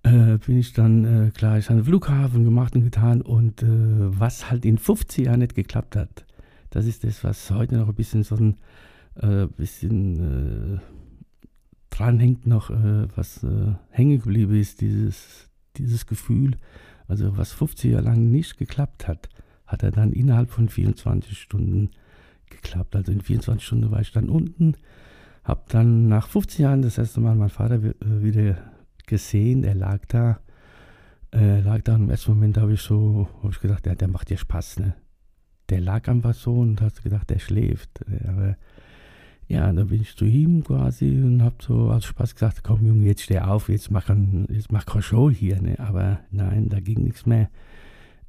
äh, 0.03 0.37
bin 0.37 0.57
ich 0.57 0.73
dann 0.73 1.27
äh, 1.27 1.31
gleich 1.31 1.69
an 1.69 1.77
den 1.77 1.85
Flughafen 1.85 2.43
gemacht 2.43 2.75
und 2.75 2.83
getan. 2.83 3.21
Und 3.21 3.63
äh, 3.63 3.67
was 3.67 4.49
halt 4.49 4.65
in 4.65 4.77
50 4.77 5.25
Jahren 5.25 5.39
nicht 5.39 5.55
geklappt 5.55 5.95
hat, 5.95 6.25
das 6.69 6.85
ist 6.85 7.03
das, 7.03 7.23
was 7.23 7.49
heute 7.49 7.77
noch 7.77 7.89
ein 7.89 7.95
bisschen 7.95 8.23
so 8.23 8.35
ein 8.35 8.57
äh, 9.15 9.47
bisschen 9.47 10.79
äh, 11.99 12.03
dranhängt, 12.03 12.47
noch 12.47 12.69
äh, 12.69 13.07
was 13.15 13.43
äh, 13.43 13.73
hängen 13.89 14.19
geblieben 14.19 14.55
ist, 14.55 14.81
dieses, 14.81 15.49
dieses 15.77 16.07
Gefühl. 16.07 16.57
Also 17.07 17.37
was 17.37 17.53
50 17.53 17.91
Jahre 17.91 18.05
lang 18.05 18.29
nicht 18.29 18.57
geklappt 18.57 19.07
hat, 19.07 19.29
hat 19.65 19.83
er 19.83 19.91
dann 19.91 20.13
innerhalb 20.13 20.49
von 20.49 20.69
24 20.69 21.37
Stunden 21.37 21.89
geklappt. 22.49 22.95
Also 22.95 23.11
in 23.11 23.21
24 23.21 23.65
Stunden 23.65 23.91
war 23.91 24.01
ich 24.01 24.11
dann 24.11 24.29
unten, 24.29 24.75
habe 25.43 25.63
dann 25.69 26.07
nach 26.07 26.27
50 26.27 26.59
Jahren 26.59 26.81
das 26.81 26.97
erste 26.97 27.19
Mal 27.19 27.35
meinen 27.35 27.49
Vater 27.49 27.81
wieder 27.83 28.57
gesehen, 29.07 29.63
er 29.63 29.75
lag 29.75 30.05
da, 30.07 30.39
äh, 31.33 31.61
lag 31.61 31.81
da 31.81 31.95
und 31.95 32.03
im 32.03 32.09
ersten 32.09 32.31
Moment 32.31 32.57
habe 32.57 32.73
ich 32.73 32.81
so, 32.81 33.27
habe 33.41 33.51
ich 33.51 33.59
gedacht, 33.59 33.85
ja, 33.87 33.95
der 33.95 34.07
macht 34.07 34.29
dir 34.29 34.37
Spaß, 34.37 34.79
ne? 34.79 34.93
Der 35.69 35.81
lag 35.81 36.07
einfach 36.07 36.33
so 36.33 36.59
und 36.59 36.81
hast 36.81 37.03
gedacht, 37.03 37.29
der 37.29 37.37
schläft. 37.37 38.03
Aber 38.27 38.55
ja, 39.49 39.73
dann 39.73 39.87
bin 39.87 40.01
ich 40.01 40.15
zu 40.15 40.25
ihm 40.25 40.63
quasi 40.63 41.09
und 41.23 41.41
habe 41.41 41.55
so 41.59 41.91
aus 41.91 42.05
Spaß 42.05 42.35
gesagt, 42.35 42.63
komm 42.63 42.85
Junge, 42.85 43.07
jetzt 43.07 43.23
steh 43.23 43.39
auf, 43.39 43.67
jetzt 43.67 43.89
mach, 43.89 44.07
ein, 44.09 44.45
jetzt 44.51 44.71
mach 44.71 44.85
eine 44.87 45.01
Show 45.01 45.31
hier, 45.31 45.59
ne? 45.59 45.79
Aber 45.79 46.19
nein, 46.29 46.69
da 46.69 46.79
ging 46.79 47.03
nichts 47.03 47.25
mehr. 47.25 47.49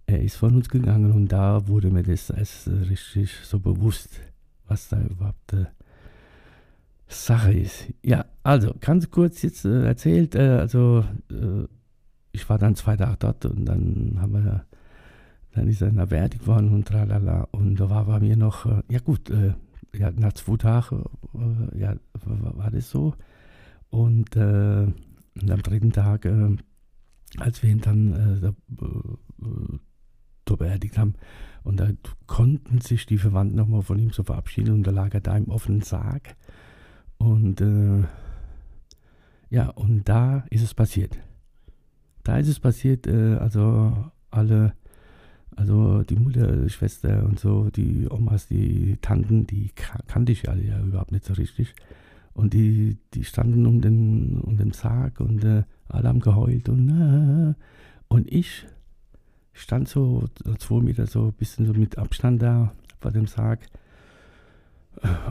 Er 0.07 0.23
ist 0.23 0.37
von 0.37 0.57
uns 0.57 0.71
gegangen 0.71 1.13
und 1.13 1.29
da 1.29 1.69
wurde 1.69 1.91
mir 1.91 2.03
das 2.03 2.31
als 2.31 2.71
richtig 2.89 3.33
so 3.45 3.61
bewusst, 3.61 4.19
was 4.67 4.89
da 4.89 4.99
überhaupt 4.99 5.53
äh, 5.53 5.67
Sache 7.07 7.53
ist. 7.53 7.93
Ja, 8.03 8.25
also 8.43 8.75
ganz 8.81 9.11
kurz 9.11 9.43
jetzt 9.43 9.67
äh, 9.67 9.85
erzählt, 9.85 10.35
äh, 10.35 10.57
also 10.59 11.05
äh, 11.31 11.67
ich 12.33 12.49
war 12.49 12.57
dann 12.57 12.77
zwei 12.77 12.97
Tage 12.97 13.17
dort 13.19 13.45
und 13.45 13.67
dann 13.67 14.17
haben 14.19 14.33
wir, 14.33 14.65
dann 15.53 15.69
ist 15.69 15.83
er 15.83 15.91
beerdigt 15.91 16.47
worden 16.47 16.73
und 16.73 16.89
tralala 16.89 17.47
und 17.51 17.79
da 17.79 17.91
war 17.91 18.07
bei 18.07 18.21
mir 18.21 18.37
noch, 18.39 18.65
äh, 18.65 18.83
ja 18.89 19.01
gut, 19.01 19.29
äh, 19.29 19.53
ja, 19.95 20.11
nach 20.11 20.33
zwei 20.35 20.57
Tagen, 20.57 21.05
äh, 21.35 21.79
ja, 21.79 21.95
war, 22.25 22.71
das 22.71 22.91
so 22.91 23.15
und, 23.91 24.37
und 24.37 25.51
am 25.51 25.63
dritten 25.63 25.93
Tag, 25.93 26.29
als 27.39 27.63
wir 27.63 27.71
ihn 27.71 27.81
dann 27.81 28.41
da, 28.41 28.53
da 30.45 30.57
beerdigt 30.57 30.97
haben, 30.97 31.15
und 31.63 31.81
da 31.81 31.89
konnten 32.27 32.81
sich 32.81 33.07
die 33.07 33.19
Verwandten 33.19 33.57
nochmal 33.57 33.83
von 33.83 33.99
ihm 33.99 34.11
so 34.11 34.23
verabschieden 34.23 34.75
und 34.75 34.87
da 34.87 34.91
lag 34.93 35.13
er 35.13 35.21
da 35.21 35.37
im 35.37 35.49
offenen 35.49 35.83
Sarg 35.83 36.37
und 37.19 37.61
äh, 37.61 38.05
ja, 39.51 39.69
und 39.71 40.09
da 40.09 40.45
ist 40.51 40.63
es 40.63 40.75
passiert. 40.75 41.19
Da 42.23 42.39
ist 42.39 42.49
es 42.49 42.61
passiert, 42.61 43.07
äh, 43.07 43.35
also 43.35 44.11
alle, 44.31 44.75
also 45.57 46.03
die 46.03 46.17
Mutter, 46.17 46.57
die 46.57 46.71
Schwester 46.71 47.25
und 47.25 47.39
so, 47.39 47.71
die 47.71 48.09
Omas, 48.11 48.47
die 48.47 48.97
Tanten, 49.01 49.47
die 49.47 49.71
kannte 50.07 50.33
ich 50.33 50.49
alle 50.49 50.63
ja 50.63 50.81
überhaupt 50.81 51.13
nicht 51.13 51.25
so 51.25 51.35
richtig. 51.35 51.75
Und 52.33 52.55
die, 52.55 52.99
die 53.15 53.25
standen 53.25 53.67
um 53.67 53.81
den, 53.81 54.41
um 54.41 54.57
den 54.57 54.73
Sarg 54.73 55.21
und 55.21 55.45
äh, 55.45 55.65
alle 55.89 56.09
haben 56.09 56.21
geheult 56.21 56.69
und, 56.69 56.89
äh, 56.89 57.55
und 58.09 58.33
ich 58.33 58.67
stand 59.53 59.89
so 59.89 60.25
zwei 60.59 60.81
Meter 60.81 61.07
so 61.07 61.27
ein 61.27 61.33
bisschen 61.33 61.67
so 61.67 61.73
mit 61.73 61.99
Abstand 61.99 62.41
da 62.41 62.73
vor 63.01 63.11
dem 63.11 63.27
Sarg 63.27 63.61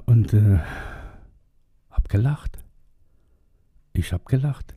und 0.05 0.33
äh, 0.33 0.59
hab 1.89 2.09
gelacht. 2.09 2.59
Ich 3.93 4.13
hab 4.13 4.25
gelacht. 4.25 4.75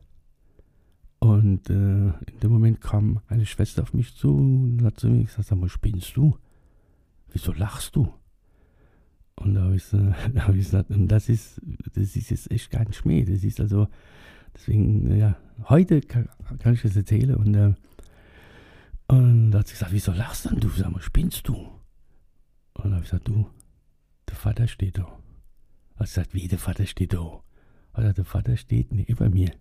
Und 1.23 1.69
äh, 1.69 1.73
in 1.73 2.39
dem 2.43 2.51
Moment 2.51 2.81
kam 2.81 3.21
eine 3.29 3.45
Schwester 3.45 3.83
auf 3.83 3.93
mich 3.93 4.13
zu 4.13 4.35
und 4.35 4.83
hat 4.83 4.99
zu 4.99 5.07
mir 5.07 5.23
gesagt, 5.23 5.47
sag 5.47 5.57
mal, 5.57 5.69
spinnst 5.69 6.17
du? 6.17 6.37
Wieso 7.31 7.53
lachst 7.53 7.95
du? 7.95 8.13
Und 9.35 9.53
da 9.53 9.61
habe 9.61 9.77
ich, 9.77 9.93
äh, 9.93 10.11
hab 10.39 10.49
ich 10.49 10.65
gesagt, 10.65 10.89
und 10.89 11.07
das 11.07 11.29
ist, 11.29 11.61
das 11.93 12.17
ist 12.17 12.29
jetzt 12.29 12.51
echt 12.51 12.71
kein 12.71 12.91
Schmäh. 12.91 13.23
Das 13.23 13.41
ist 13.41 13.61
also, 13.61 13.87
deswegen, 14.53 15.15
ja, 15.15 15.37
heute 15.69 16.01
kann, 16.01 16.27
kann 16.59 16.73
ich 16.73 16.81
das 16.81 16.97
erzählen. 16.97 17.35
Und, 17.35 17.55
äh, 17.55 17.73
und 19.07 19.51
da 19.51 19.59
hat 19.59 19.67
sie 19.67 19.75
gesagt, 19.75 19.93
wieso 19.93 20.11
lachst 20.11 20.51
denn 20.51 20.59
du? 20.59 20.67
Sag 20.71 20.91
mal, 20.91 21.01
spinnst 21.01 21.47
du? 21.47 21.55
Und 22.73 22.83
da 22.83 22.95
habe 22.95 23.05
ich 23.05 23.11
gesagt, 23.11 23.29
du, 23.29 23.47
der 24.27 24.35
Vater 24.35 24.67
steht 24.67 24.97
da. 24.97 25.07
Er 25.97 26.05
sagt, 26.05 26.33
wie, 26.33 26.49
der 26.49 26.59
Vater 26.59 26.85
steht 26.85 27.13
da. 27.13 27.41
Oder 27.93 28.11
der 28.11 28.25
Vater 28.25 28.57
steht 28.57 28.91
neben 28.91 29.31
mir. 29.31 29.53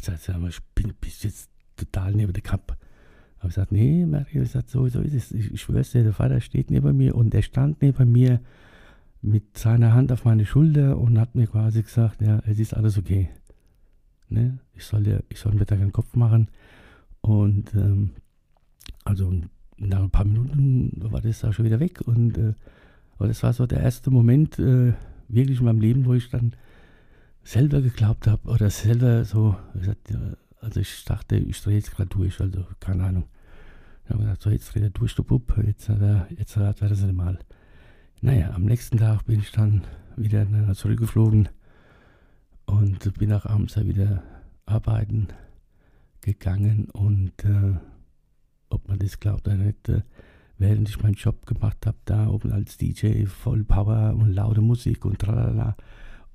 Sag 0.00 0.38
mal, 0.38 0.50
ich 0.50 0.60
bin, 0.74 0.92
bist 1.00 1.24
jetzt 1.24 1.50
total 1.76 2.12
neben 2.12 2.32
der 2.32 2.42
Kappe. 2.42 2.76
Habe 3.38 3.48
ich 3.48 3.54
gesagt, 3.54 3.72
nee, 3.72 4.06
Mario, 4.06 4.42
ich 4.42 4.52
gesagt, 4.52 4.70
so, 4.70 4.86
so 4.88 5.00
ist 5.00 5.14
es. 5.14 5.32
Ich, 5.32 5.52
ich 5.52 5.60
schwör's 5.60 5.92
dir, 5.92 6.02
der 6.02 6.12
Vater 6.12 6.40
steht 6.40 6.70
neben 6.70 6.96
mir 6.96 7.14
und 7.14 7.34
er 7.34 7.42
stand 7.42 7.82
neben 7.82 8.10
mir 8.10 8.40
mit 9.22 9.56
seiner 9.56 9.94
Hand 9.94 10.12
auf 10.12 10.24
meine 10.24 10.44
Schulter 10.44 10.98
und 10.98 11.18
hat 11.18 11.34
mir 11.34 11.46
quasi 11.46 11.82
gesagt, 11.82 12.20
ja, 12.20 12.42
es 12.46 12.58
ist 12.58 12.74
alles 12.74 12.98
okay. 12.98 13.30
Ne? 14.28 14.58
Ich, 14.74 14.84
soll 14.84 15.02
dir, 15.02 15.22
ich 15.28 15.38
soll 15.38 15.54
mir 15.54 15.64
da 15.64 15.76
keinen 15.76 15.92
Kopf 15.92 16.14
machen. 16.14 16.48
Und 17.20 17.74
ähm, 17.74 18.10
also 19.04 19.32
nach 19.78 20.02
ein 20.02 20.10
paar 20.10 20.24
Minuten 20.24 20.92
war 20.96 21.20
das 21.20 21.44
auch 21.44 21.52
schon 21.52 21.64
wieder 21.64 21.80
weg. 21.80 22.00
Und 22.06 22.36
äh, 22.36 22.54
aber 23.16 23.28
das 23.28 23.42
war 23.42 23.52
so 23.52 23.66
der 23.66 23.80
erste 23.80 24.10
Moment 24.10 24.58
äh, 24.58 24.92
wirklich 25.28 25.58
in 25.58 25.64
meinem 25.64 25.80
Leben, 25.80 26.04
wo 26.04 26.14
ich 26.14 26.28
dann 26.30 26.54
selber 27.44 27.82
geglaubt 27.82 28.26
habe 28.26 28.48
oder 28.48 28.70
selber 28.70 29.24
so 29.24 29.56
gesagt, 29.74 30.14
also 30.60 30.80
ich 30.80 31.04
dachte, 31.04 31.36
ich 31.36 31.62
drehe 31.62 31.76
jetzt 31.76 31.94
gerade 31.94 32.08
durch, 32.08 32.40
also 32.40 32.66
keine 32.80 33.04
Ahnung. 33.04 33.24
Dann 34.04 34.14
habe 34.14 34.22
ich 34.22 34.28
gedacht, 34.28 34.42
so 34.42 34.50
jetzt 34.50 34.74
dreht 34.74 34.82
er 34.82 34.90
durch, 34.90 35.14
der 35.14 35.22
Bub, 35.22 35.54
jetzt 35.64 35.88
hat 35.88 36.00
er, 36.00 36.26
jetzt 36.36 36.56
hat 36.56 36.80
er 36.80 36.88
das 36.88 37.02
mal. 37.12 37.38
Naja, 38.20 38.52
am 38.54 38.64
nächsten 38.64 38.98
Tag 38.98 39.26
bin 39.26 39.40
ich 39.40 39.52
dann 39.52 39.82
wieder 40.16 40.46
zurückgeflogen 40.74 41.48
und 42.66 43.18
bin 43.18 43.32
auch 43.32 43.46
abends 43.46 43.76
wieder 43.76 44.22
arbeiten 44.66 45.28
gegangen 46.22 46.88
und 46.90 47.32
äh, 47.44 47.74
ob 48.70 48.88
man 48.88 48.98
das 48.98 49.20
glaubt 49.20 49.46
oder 49.46 49.56
nicht, 49.56 49.88
äh, 49.88 50.02
während 50.56 50.88
ich 50.88 51.02
meinen 51.02 51.14
Job 51.14 51.44
gemacht 51.46 51.86
habe, 51.86 51.98
da 52.06 52.28
oben 52.28 52.52
als 52.52 52.78
DJ, 52.78 53.26
voll 53.26 53.64
Power 53.64 54.14
und 54.14 54.32
laute 54.32 54.62
Musik 54.62 55.04
und 55.04 55.18
tralala. 55.18 55.76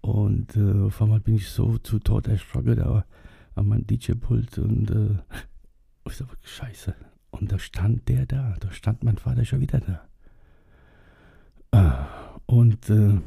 Und 0.01 0.55
äh, 0.55 0.85
auf 0.85 1.01
einmal 1.01 1.19
bin 1.19 1.35
ich 1.35 1.49
so 1.49 1.77
zu 1.77 1.99
Tod 1.99 2.27
erschrocken 2.27 2.77
da 2.77 3.05
an 3.55 3.67
meinem 3.67 3.85
DJ-Pult 3.85 4.57
und 4.59 4.91
äh, 4.91 5.17
ich 6.07 6.13
so, 6.13 6.25
scheiße. 6.43 6.95
Und 7.31 7.51
da 7.51 7.59
stand 7.59 8.07
der 8.07 8.25
da, 8.25 8.55
da 8.59 8.71
stand 8.71 9.03
mein 9.03 9.17
Vater 9.17 9.45
schon 9.45 9.59
wieder 9.59 9.79
da. 9.79 10.01
Ah, 11.71 12.07
und 12.45 12.89
äh, 12.89 13.19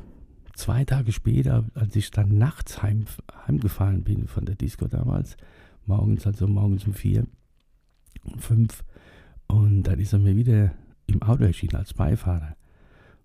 zwei 0.54 0.84
Tage 0.84 1.12
später, 1.12 1.64
als 1.74 1.94
ich 1.94 2.10
dann 2.10 2.38
nachts 2.38 2.82
heim, 2.82 3.04
heimgefahren 3.46 4.02
bin 4.02 4.26
von 4.26 4.44
der 4.44 4.56
Disco 4.56 4.88
damals, 4.88 5.36
morgens, 5.86 6.26
also 6.26 6.48
morgens 6.48 6.86
um 6.86 6.94
vier, 6.94 7.26
um 8.24 8.38
fünf, 8.38 8.84
und 9.46 9.82
dann 9.84 9.98
ist 9.98 10.12
er 10.12 10.18
mir 10.18 10.34
wieder 10.34 10.72
im 11.06 11.22
Auto 11.22 11.44
erschienen 11.44 11.76
als 11.76 11.92
Beifahrer. 11.94 12.56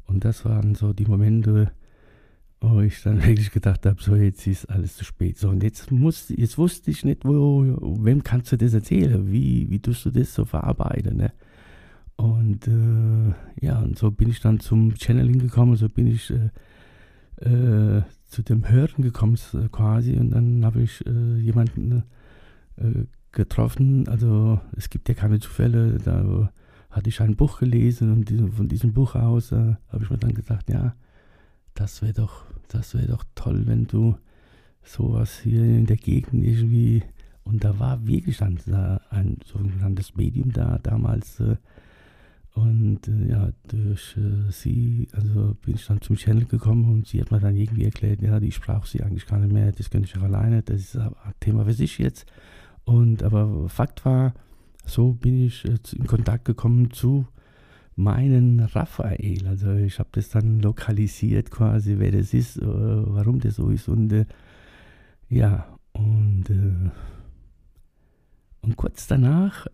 Und 0.05 0.25
das 0.25 0.45
waren 0.45 0.75
so 0.75 0.93
die 0.93 1.05
Momente, 1.05 1.71
wo 2.61 2.81
ich 2.81 3.01
dann 3.03 3.23
wirklich 3.25 3.51
gedacht 3.51 3.85
habe, 3.85 4.01
so 4.01 4.15
jetzt 4.15 4.45
ist 4.47 4.65
alles 4.69 4.95
zu 4.95 5.05
spät. 5.05 5.37
So 5.37 5.49
und 5.49 5.63
jetzt 5.63 5.91
muss, 5.91 6.29
jetzt 6.29 6.57
wusste 6.57 6.91
ich 6.91 7.03
nicht, 7.03 7.25
wo, 7.25 7.63
wem 7.99 8.23
kannst 8.23 8.51
du 8.51 8.57
das 8.57 8.73
erzählen? 8.73 9.31
Wie, 9.31 9.69
wie 9.69 9.79
tust 9.79 10.05
du 10.05 10.11
das 10.11 10.33
so 10.33 10.45
verarbeiten? 10.45 11.17
Ne? 11.17 11.31
Und 12.15 12.67
äh, 12.67 13.65
ja, 13.65 13.79
und 13.79 13.97
so 13.97 14.11
bin 14.11 14.29
ich 14.29 14.39
dann 14.39 14.59
zum 14.59 14.95
Channeling 14.95 15.39
gekommen, 15.39 15.75
so 15.75 15.87
bin 15.87 16.07
ich 16.07 16.31
äh, 16.31 16.49
äh, 17.47 18.01
zu 18.25 18.41
dem 18.41 18.67
Hören 18.67 19.03
gekommen 19.03 19.37
quasi 19.71 20.17
und 20.17 20.31
dann 20.31 20.65
habe 20.65 20.81
ich 20.81 21.05
äh, 21.05 21.37
jemanden 21.37 22.03
äh, 22.77 23.05
getroffen. 23.31 24.07
Also 24.07 24.59
es 24.75 24.89
gibt 24.89 25.07
ja 25.09 25.15
keine 25.15 25.39
Zufälle. 25.39 25.99
Da 26.03 26.51
hatte 26.89 27.09
ich 27.09 27.21
ein 27.21 27.35
Buch 27.35 27.59
gelesen 27.59 28.11
und 28.11 28.53
von 28.55 28.67
diesem 28.67 28.93
Buch 28.93 29.15
aus 29.15 29.51
äh, 29.51 29.75
habe 29.89 30.03
ich 30.03 30.09
mir 30.09 30.17
dann 30.17 30.33
gedacht, 30.33 30.69
ja, 30.69 30.95
das 31.75 32.01
wäre 32.01 32.13
doch, 32.13 32.45
das 32.67 32.93
wäre 32.93 33.07
doch 33.07 33.23
toll, 33.35 33.63
wenn 33.65 33.85
du 33.87 34.17
sowas 34.83 35.39
hier 35.39 35.63
in 35.63 35.85
der 35.85 35.97
Gegend 35.97 36.43
irgendwie 36.43 37.03
und 37.47 37.63
da 37.63 37.79
war 37.79 38.05
wirklich 38.05 38.37
dann 38.37 38.59
ein 39.09 39.37
sogenanntes 39.45 40.15
Medium 40.15 40.51
da 40.51 40.79
damals. 40.79 41.39
Äh, 41.39 41.55
und 42.53 43.07
äh, 43.07 43.29
ja, 43.29 43.49
durch 43.67 44.17
äh, 44.17 44.51
sie, 44.51 45.07
also 45.13 45.55
bin 45.63 45.75
ich 45.75 45.85
dann 45.85 46.01
zum 46.01 46.17
Channel 46.17 46.45
gekommen 46.45 46.91
und 46.91 47.07
sie 47.07 47.21
hat 47.21 47.31
mir 47.31 47.39
dann 47.39 47.55
irgendwie 47.55 47.85
erklärt, 47.85 48.21
ja, 48.21 48.41
ich 48.41 48.59
brauche 48.59 48.87
sie 48.87 49.01
eigentlich 49.01 49.27
gar 49.27 49.39
nicht 49.39 49.53
mehr, 49.53 49.71
das 49.71 49.89
könnte 49.89 50.09
ich 50.09 50.17
auch 50.17 50.23
alleine, 50.23 50.61
das 50.63 50.81
ist 50.81 50.97
ein 50.97 51.13
Thema 51.39 51.63
für 51.65 51.73
sich 51.73 51.99
jetzt. 51.99 52.25
Und 52.83 53.23
aber 53.23 53.69
Fakt 53.69 54.03
war, 54.03 54.33
so 54.85 55.13
bin 55.13 55.45
ich 55.45 55.63
äh, 55.65 55.77
in 55.95 56.05
Kontakt 56.05 56.45
gekommen 56.45 56.91
zu 56.91 57.27
meinen 57.97 58.61
Raphael. 58.61 59.45
Also 59.47 59.73
ich 59.73 59.99
habe 59.99 60.09
das 60.13 60.29
dann 60.29 60.61
lokalisiert 60.61 61.51
quasi, 61.51 61.99
wer 61.99 62.11
das 62.11 62.33
ist, 62.33 62.57
äh, 62.57 62.65
warum 62.65 63.39
das 63.39 63.55
so 63.55 63.69
ist. 63.69 63.89
Und 63.89 64.13
äh, 64.13 64.25
ja, 65.29 65.67
und, 65.91 66.45
und 68.61 68.77
kurz 68.77 69.07
danach, 69.07 69.65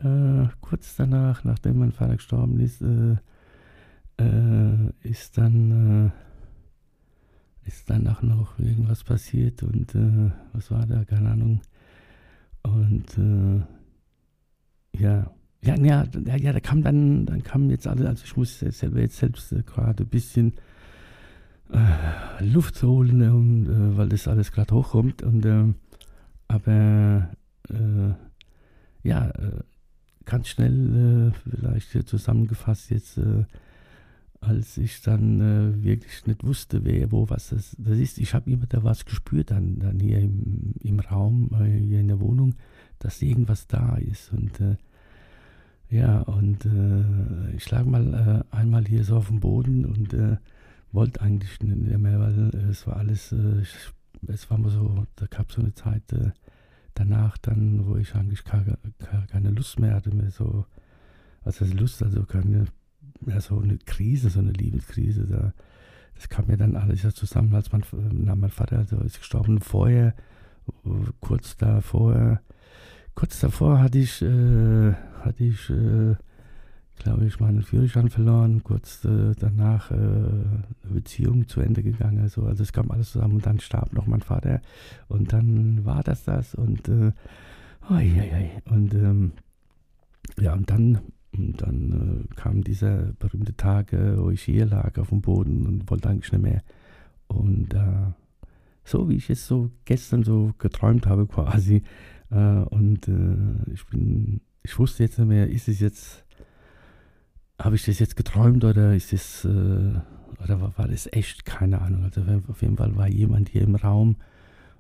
kurz 0.62 0.96
danach, 0.96 1.44
nachdem 1.44 1.80
mein 1.80 1.92
Vater 1.92 2.16
gestorben 2.16 2.60
ist, 2.60 2.82
ist 5.04 5.38
dann 5.38 6.12
ist 7.66 7.90
danach 7.90 8.24
noch 8.24 8.58
irgendwas 8.58 9.04
passiert 9.04 9.62
und 9.64 9.94
was 10.54 10.72
war 10.72 10.88
da, 10.88 11.04
keine 11.04 11.30
Ahnung 11.30 11.62
und 12.64 13.18
äh, 13.18 13.62
ja, 14.98 15.32
ja, 15.64 15.76
ja, 15.76 16.06
ja, 16.36 16.54
da 16.54 16.60
kam 16.60 16.82
dann, 16.82 17.26
dann 17.26 17.44
kam 17.44 17.70
jetzt 17.70 17.88
alle, 17.88 18.08
also 18.08 18.24
ich 18.26 18.36
muss 18.36 18.60
selber 18.60 19.00
jetzt 19.00 19.18
selbst 19.18 19.52
äh, 19.52 19.64
gerade 19.64 20.04
ein 20.04 20.10
bisschen 20.10 20.54
äh, 21.72 22.44
Luft 22.44 22.82
holen, 22.84 23.22
und, 23.32 23.68
äh, 23.68 23.98
weil 23.98 24.10
das 24.10 24.28
alles 24.28 24.52
gerade 24.52 24.74
hochkommt. 24.76 25.24
Und 25.24 25.46
ähm, 25.46 25.76
aber 26.48 27.30
äh, 27.70 29.08
ja, 29.08 29.30
äh, 29.30 29.64
ganz 30.26 30.48
schnell 30.48 31.34
vielleicht 31.44 32.08
zusammengefasst 32.08 32.92
jetzt 32.92 33.20
als 34.44 34.78
ich 34.78 35.02
dann 35.02 35.40
äh, 35.40 35.84
wirklich 35.84 36.26
nicht 36.28 36.44
wusste, 36.44 36.84
wer, 36.84 37.12
wo, 37.12 37.30
was 37.30 37.50
das, 37.50 37.76
das 37.80 37.98
ist. 37.98 38.18
Ich 38.18 38.34
habe 38.34 38.52
immer 38.52 38.66
da 38.68 38.84
was 38.84 39.06
gespürt, 39.06 39.52
dann, 39.52 39.80
dann 39.80 40.00
hier 40.00 40.20
im, 40.20 40.74
im 40.82 41.00
Raum, 41.00 41.50
äh, 41.60 41.80
hier 41.80 42.00
in 42.00 42.10
der 42.10 42.20
Wohnung, 42.20 42.56
dass 43.00 43.22
irgendwas 43.22 43.68
da 43.68 43.96
ist. 43.96 44.32
Und 44.34 44.60
äh, 44.60 44.76
ja, 45.94 46.22
und 46.22 46.66
äh, 46.66 47.56
ich 47.56 47.70
lag 47.70 47.86
mal 47.86 48.44
äh, 48.52 48.56
einmal 48.56 48.86
hier 48.86 49.04
so 49.04 49.18
auf 49.18 49.28
dem 49.28 49.40
Boden 49.40 49.86
und 49.86 50.14
äh, 50.14 50.38
wollte 50.92 51.22
eigentlich 51.22 51.62
nicht 51.62 52.00
mehr, 52.00 52.20
weil 52.20 52.50
es 52.70 52.86
war 52.88 52.98
alles, 52.98 53.32
ich, 53.32 53.76
es 54.28 54.50
war 54.50 54.58
mal 54.58 54.70
so, 54.70 55.06
da 55.16 55.26
gab 55.28 55.50
es 55.50 55.56
so 55.56 55.62
eine 55.62 55.74
Zeit 55.74 56.04
danach 56.94 57.38
dann, 57.40 57.88
wo 57.88 57.96
ich 57.96 58.14
eigentlich 58.14 58.44
keine, 58.44 58.78
keine 59.32 59.50
Lust 59.50 59.80
mehr 59.80 59.96
hatte, 59.96 60.16
mehr 60.16 60.30
so, 60.30 60.66
heißt 61.46 61.62
Lust, 61.74 62.04
also 62.04 62.24
keine 62.24 62.68
ja, 63.28 63.42
so 63.42 63.60
eine 63.60 63.78
Krise, 63.78 64.30
so 64.30 64.40
eine 64.40 64.52
Lebenskrise. 64.52 65.26
Da, 65.26 65.54
das 66.16 66.30
kam 66.30 66.48
mir 66.48 66.58
dann 66.58 66.76
alles 66.76 67.04
ja 67.04 67.12
zusammen, 67.12 67.54
als 67.56 67.72
mein, 67.72 67.84
na, 68.12 68.36
mein 68.36 68.52
Vater 68.52 68.80
also 68.80 68.98
ist 68.98 69.20
gestorben. 69.20 69.62
Vorher, 69.62 70.14
kurz 71.20 71.58
davor, 71.58 72.40
kurz 73.16 73.40
davor 73.40 73.80
hatte 73.80 74.00
ich, 74.00 74.22
äh, 74.22 74.94
hatte 75.22 75.44
ich, 75.44 75.70
äh, 75.70 76.16
glaube 76.98 77.26
ich, 77.26 77.40
meinen 77.40 77.64
Führerschein 77.64 78.10
verloren. 78.10 78.64
Kurz 78.64 79.04
äh, 79.06 79.34
danach 79.40 79.92
äh, 79.92 79.96
eine 79.96 80.66
Beziehung 80.84 81.48
zu 81.48 81.62
Ende 81.62 81.84
gegangen. 81.84 82.20
Also, 82.20 82.46
also 82.46 82.64
es 82.64 82.74
kam 82.74 82.92
alles 82.92 83.12
zusammen 83.12 83.36
und 83.36 83.46
dann 83.46 83.60
starb 83.60 83.94
noch 83.94 84.08
mein 84.08 84.22
Vater. 84.22 84.62
Und 85.08 85.34
dann 85.34 85.86
war 85.86 86.04
das 86.04 86.24
das 86.24 86.56
und 86.56 86.88
äh, 86.90 87.12
oh, 87.90 87.96
ja, 87.96 88.24
ja. 88.24 88.50
und 88.66 88.94
ähm, 88.94 89.32
ja, 90.40 90.54
und 90.54 90.70
dann 90.70 91.00
und 91.36 91.62
dann 91.62 92.28
äh, 92.32 92.36
kam 92.36 92.64
dieser 92.64 93.14
berühmte 93.20 93.56
Tag, 93.56 93.94
äh, 93.94 94.18
wo 94.18 94.30
ich 94.30 94.44
hier 94.44 94.66
lag 94.66 94.98
auf 94.98 95.10
dem 95.10 95.22
Boden 95.22 95.66
und 95.66 95.90
wollte 95.90 96.10
eigentlich 96.10 96.32
nicht 96.32 96.42
mehr. 96.42 96.62
Und 97.28 97.74
äh, 97.74 98.12
so 98.84 99.10
wie 99.10 99.16
ich 99.16 99.30
es 99.30 99.48
so 99.48 99.72
gestern 99.86 100.24
so 100.24 100.54
geträumt 100.60 101.08
habe 101.08 101.26
quasi. 101.26 101.84
Äh, 102.34 102.66
und 102.70 103.08
äh, 103.08 103.72
ich 103.74 103.86
bin, 103.88 104.42
ich 104.64 104.78
wusste 104.80 105.04
jetzt 105.04 105.20
nicht 105.20 105.28
mehr, 105.28 105.50
ist 105.50 105.68
es 105.68 105.80
jetzt, 105.80 106.26
habe 107.60 107.76
ich 107.76 107.86
das 107.86 108.00
jetzt 108.00 108.16
geträumt 108.16 108.64
oder 108.64 108.96
ist 108.96 109.14
es, 109.14 109.46
äh, 109.46 109.94
oder 110.44 110.62
war, 110.62 110.78
war, 110.78 110.88
das 110.88 111.08
echt? 111.12 111.46
Keine 111.46 111.82
Ahnung. 111.82 112.04
Also 112.04 112.22
auf 112.48 112.62
jeden 112.62 112.78
Fall 112.78 112.96
war 112.96 113.08
jemand 113.08 113.50
hier 113.50 113.62
im 113.62 113.76
Raum 113.76 114.18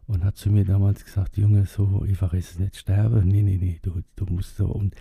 und 0.07 0.23
hat 0.23 0.35
zu 0.35 0.49
mir 0.49 0.65
damals 0.65 1.05
gesagt, 1.05 1.37
Junge, 1.37 1.65
so 1.65 2.03
einfach 2.07 2.33
ist 2.33 2.51
es 2.51 2.59
nicht 2.59 2.75
sterben. 2.75 3.27
Nee, 3.27 3.43
nee, 3.43 3.57
nee, 3.61 3.79
du, 3.81 4.01
du 4.15 4.25
musst 4.25 4.57
so. 4.57 4.65
Und, 4.65 4.95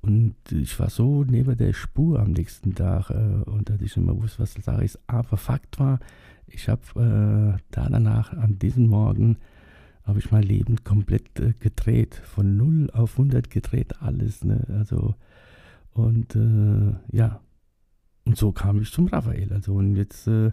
und 0.00 0.34
ich 0.50 0.78
war 0.80 0.90
so 0.90 1.24
neben 1.24 1.56
der 1.56 1.72
Spur 1.72 2.18
am 2.18 2.32
nächsten 2.32 2.74
Tag 2.74 3.10
äh, 3.10 3.48
und 3.48 3.70
dass 3.70 3.80
ich 3.80 3.96
nicht 3.96 4.06
mehr 4.06 4.20
wusste, 4.20 4.40
was 4.40 4.54
Sache 4.54 4.84
ist. 4.84 4.98
Aber 5.06 5.36
Fakt 5.36 5.78
war, 5.78 6.00
ich 6.48 6.68
habe 6.68 6.82
äh, 6.96 7.62
da 7.70 7.88
danach, 7.88 8.32
an 8.32 8.58
diesem 8.58 8.88
Morgen, 8.88 9.38
habe 10.12 10.20
ich 10.20 10.30
mein 10.30 10.42
Leben 10.42 10.84
komplett 10.84 11.40
äh, 11.40 11.54
gedreht. 11.58 12.14
Von 12.14 12.58
0 12.58 12.90
auf 12.92 13.12
100 13.12 13.48
gedreht, 13.48 14.02
alles. 14.02 14.44
Ne? 14.44 14.66
Also, 14.68 15.14
und 15.92 16.36
äh, 16.36 16.94
ja, 17.16 17.40
und 18.26 18.36
so 18.36 18.52
kam 18.52 18.82
ich 18.82 18.92
zum 18.92 19.06
Raphael. 19.06 19.50
Also, 19.54 19.72
und 19.72 19.96
jetzt 19.96 20.26
äh, 20.26 20.52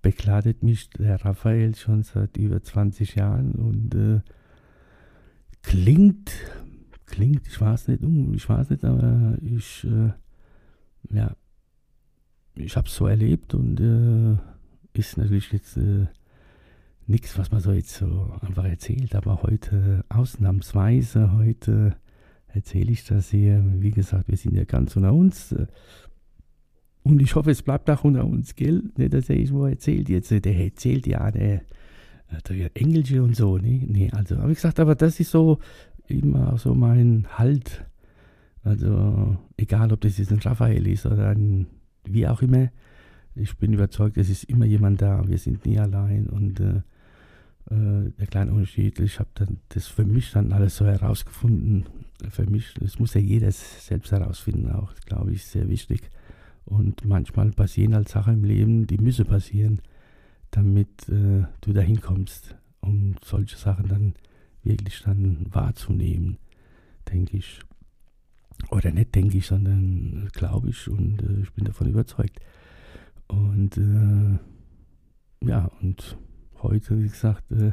begleitet 0.00 0.62
mich 0.62 0.88
der 0.88 1.22
Raphael 1.22 1.74
schon 1.74 2.02
seit 2.02 2.38
über 2.38 2.62
20 2.62 3.14
Jahren 3.14 3.52
und 3.52 3.94
äh, 3.94 4.20
klingt 5.62 6.32
klingt, 7.06 7.46
ich 7.46 7.60
weiß 7.60 7.88
nicht, 7.88 8.02
ich 8.02 8.48
weiß 8.48 8.70
nicht, 8.70 8.84
aber 8.84 9.36
ich, 9.42 9.84
äh, 9.84 10.12
ja, 11.14 11.36
ich 12.56 12.76
habe 12.76 12.88
es 12.88 12.94
so 12.94 13.06
erlebt 13.06 13.54
und 13.54 13.80
äh, 13.80 14.36
ist 14.98 15.18
natürlich 15.18 15.52
jetzt 15.52 15.76
nichts, 17.06 17.38
was 17.38 17.50
man 17.50 17.60
so 17.60 17.72
jetzt 17.72 17.94
so 17.94 18.32
einfach 18.40 18.64
erzählt, 18.64 19.14
aber 19.14 19.42
heute 19.42 20.04
ausnahmsweise, 20.08 21.32
heute 21.32 21.96
erzähle 22.48 22.92
ich 22.92 23.04
das 23.04 23.30
hier. 23.30 23.62
Wie 23.78 23.90
gesagt, 23.90 24.28
wir 24.28 24.36
sind 24.36 24.54
ja 24.54 24.64
ganz 24.64 24.96
unter 24.96 25.12
uns. 25.12 25.54
Und 27.02 27.20
ich 27.20 27.34
hoffe, 27.34 27.50
es 27.50 27.62
bleibt 27.62 27.90
auch 27.90 28.04
unter 28.04 28.24
uns, 28.24 28.54
gell? 28.54 28.82
Nicht, 28.96 29.12
dass 29.12 29.28
er 29.28 29.36
irgendwo 29.36 29.66
erzählt 29.66 30.08
jetzt, 30.08 30.30
der 30.30 30.56
erzählt 30.56 31.06
ja, 31.06 31.30
der, 31.30 31.62
der 32.48 32.70
Engelsche 32.74 33.22
und 33.22 33.36
so, 33.36 33.58
ne? 33.58 33.84
Nee, 33.86 34.10
also, 34.12 34.38
habe 34.38 34.52
ich 34.52 34.58
gesagt, 34.58 34.80
aber 34.80 34.94
das 34.94 35.20
ist 35.20 35.30
so 35.30 35.58
immer 36.06 36.56
so 36.56 36.74
mein 36.74 37.26
Halt. 37.36 37.84
Also, 38.62 39.36
egal, 39.58 39.92
ob 39.92 40.00
das 40.00 40.16
jetzt 40.16 40.32
ein 40.32 40.38
Raphael 40.38 40.86
ist 40.86 41.04
oder 41.04 41.28
ein, 41.28 41.66
wie 42.04 42.26
auch 42.26 42.40
immer, 42.40 42.70
ich 43.34 43.56
bin 43.58 43.72
überzeugt, 43.74 44.16
es 44.16 44.30
ist 44.30 44.44
immer 44.44 44.64
jemand 44.64 45.02
da, 45.02 45.26
wir 45.26 45.38
sind 45.38 45.66
nie 45.66 45.78
allein 45.78 46.28
und 46.28 46.60
äh, 46.60 46.80
äh, 47.70 48.10
der 48.18 48.26
kleine 48.26 48.52
Unterschied, 48.52 48.98
ich 49.00 49.18
habe 49.18 49.30
dann 49.34 49.58
das 49.70 49.86
für 49.86 50.04
mich 50.04 50.32
dann 50.32 50.52
alles 50.52 50.76
so 50.76 50.86
herausgefunden. 50.86 51.86
Für 52.30 52.48
mich, 52.48 52.74
das 52.80 52.98
muss 52.98 53.14
ja 53.14 53.20
jeder 53.20 53.50
selbst 53.52 54.12
herausfinden, 54.12 54.70
auch, 54.70 54.94
glaube 55.06 55.32
ich, 55.32 55.44
sehr 55.44 55.68
wichtig. 55.68 56.10
Und 56.64 57.04
manchmal 57.04 57.50
passieren 57.50 57.94
halt 57.94 58.08
Sachen 58.08 58.34
im 58.34 58.44
Leben, 58.44 58.86
die 58.86 58.98
müssen 58.98 59.26
passieren, 59.26 59.80
damit 60.50 61.08
äh, 61.08 61.44
du 61.60 61.72
dahin 61.72 62.00
kommst, 62.00 62.56
um 62.80 63.16
solche 63.22 63.56
Sachen 63.56 63.88
dann 63.88 64.14
wirklich 64.62 65.02
dann 65.02 65.46
wahrzunehmen, 65.50 66.38
denke 67.10 67.36
ich. 67.36 67.60
Oder 68.70 68.92
nicht 68.92 69.14
denke 69.14 69.36
ich, 69.38 69.46
sondern 69.46 70.28
glaube 70.32 70.70
ich 70.70 70.88
und 70.88 71.22
äh, 71.22 71.42
ich 71.42 71.52
bin 71.52 71.64
davon 71.64 71.88
überzeugt. 71.88 72.40
Und 73.26 73.76
äh, 73.76 74.38
ja, 75.46 75.70
und 75.82 76.16
heute, 76.64 77.02
wie 77.02 77.08
gesagt, 77.08 77.50
äh, 77.52 77.72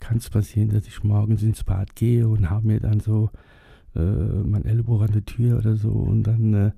kann 0.00 0.18
es 0.18 0.30
passieren, 0.30 0.70
dass 0.70 0.86
ich 0.86 1.02
morgens 1.04 1.42
ins 1.42 1.64
Bad 1.64 1.94
gehe 1.94 2.28
und 2.28 2.50
habe 2.50 2.66
mir 2.66 2.80
dann 2.80 3.00
so 3.00 3.30
äh, 3.94 4.00
mein 4.00 4.64
Ellbogen 4.64 5.08
an 5.08 5.12
der 5.12 5.24
Tür 5.24 5.58
oder 5.58 5.76
so 5.76 5.90
und 5.90 6.24
dann, 6.24 6.54
äh, 6.54 6.70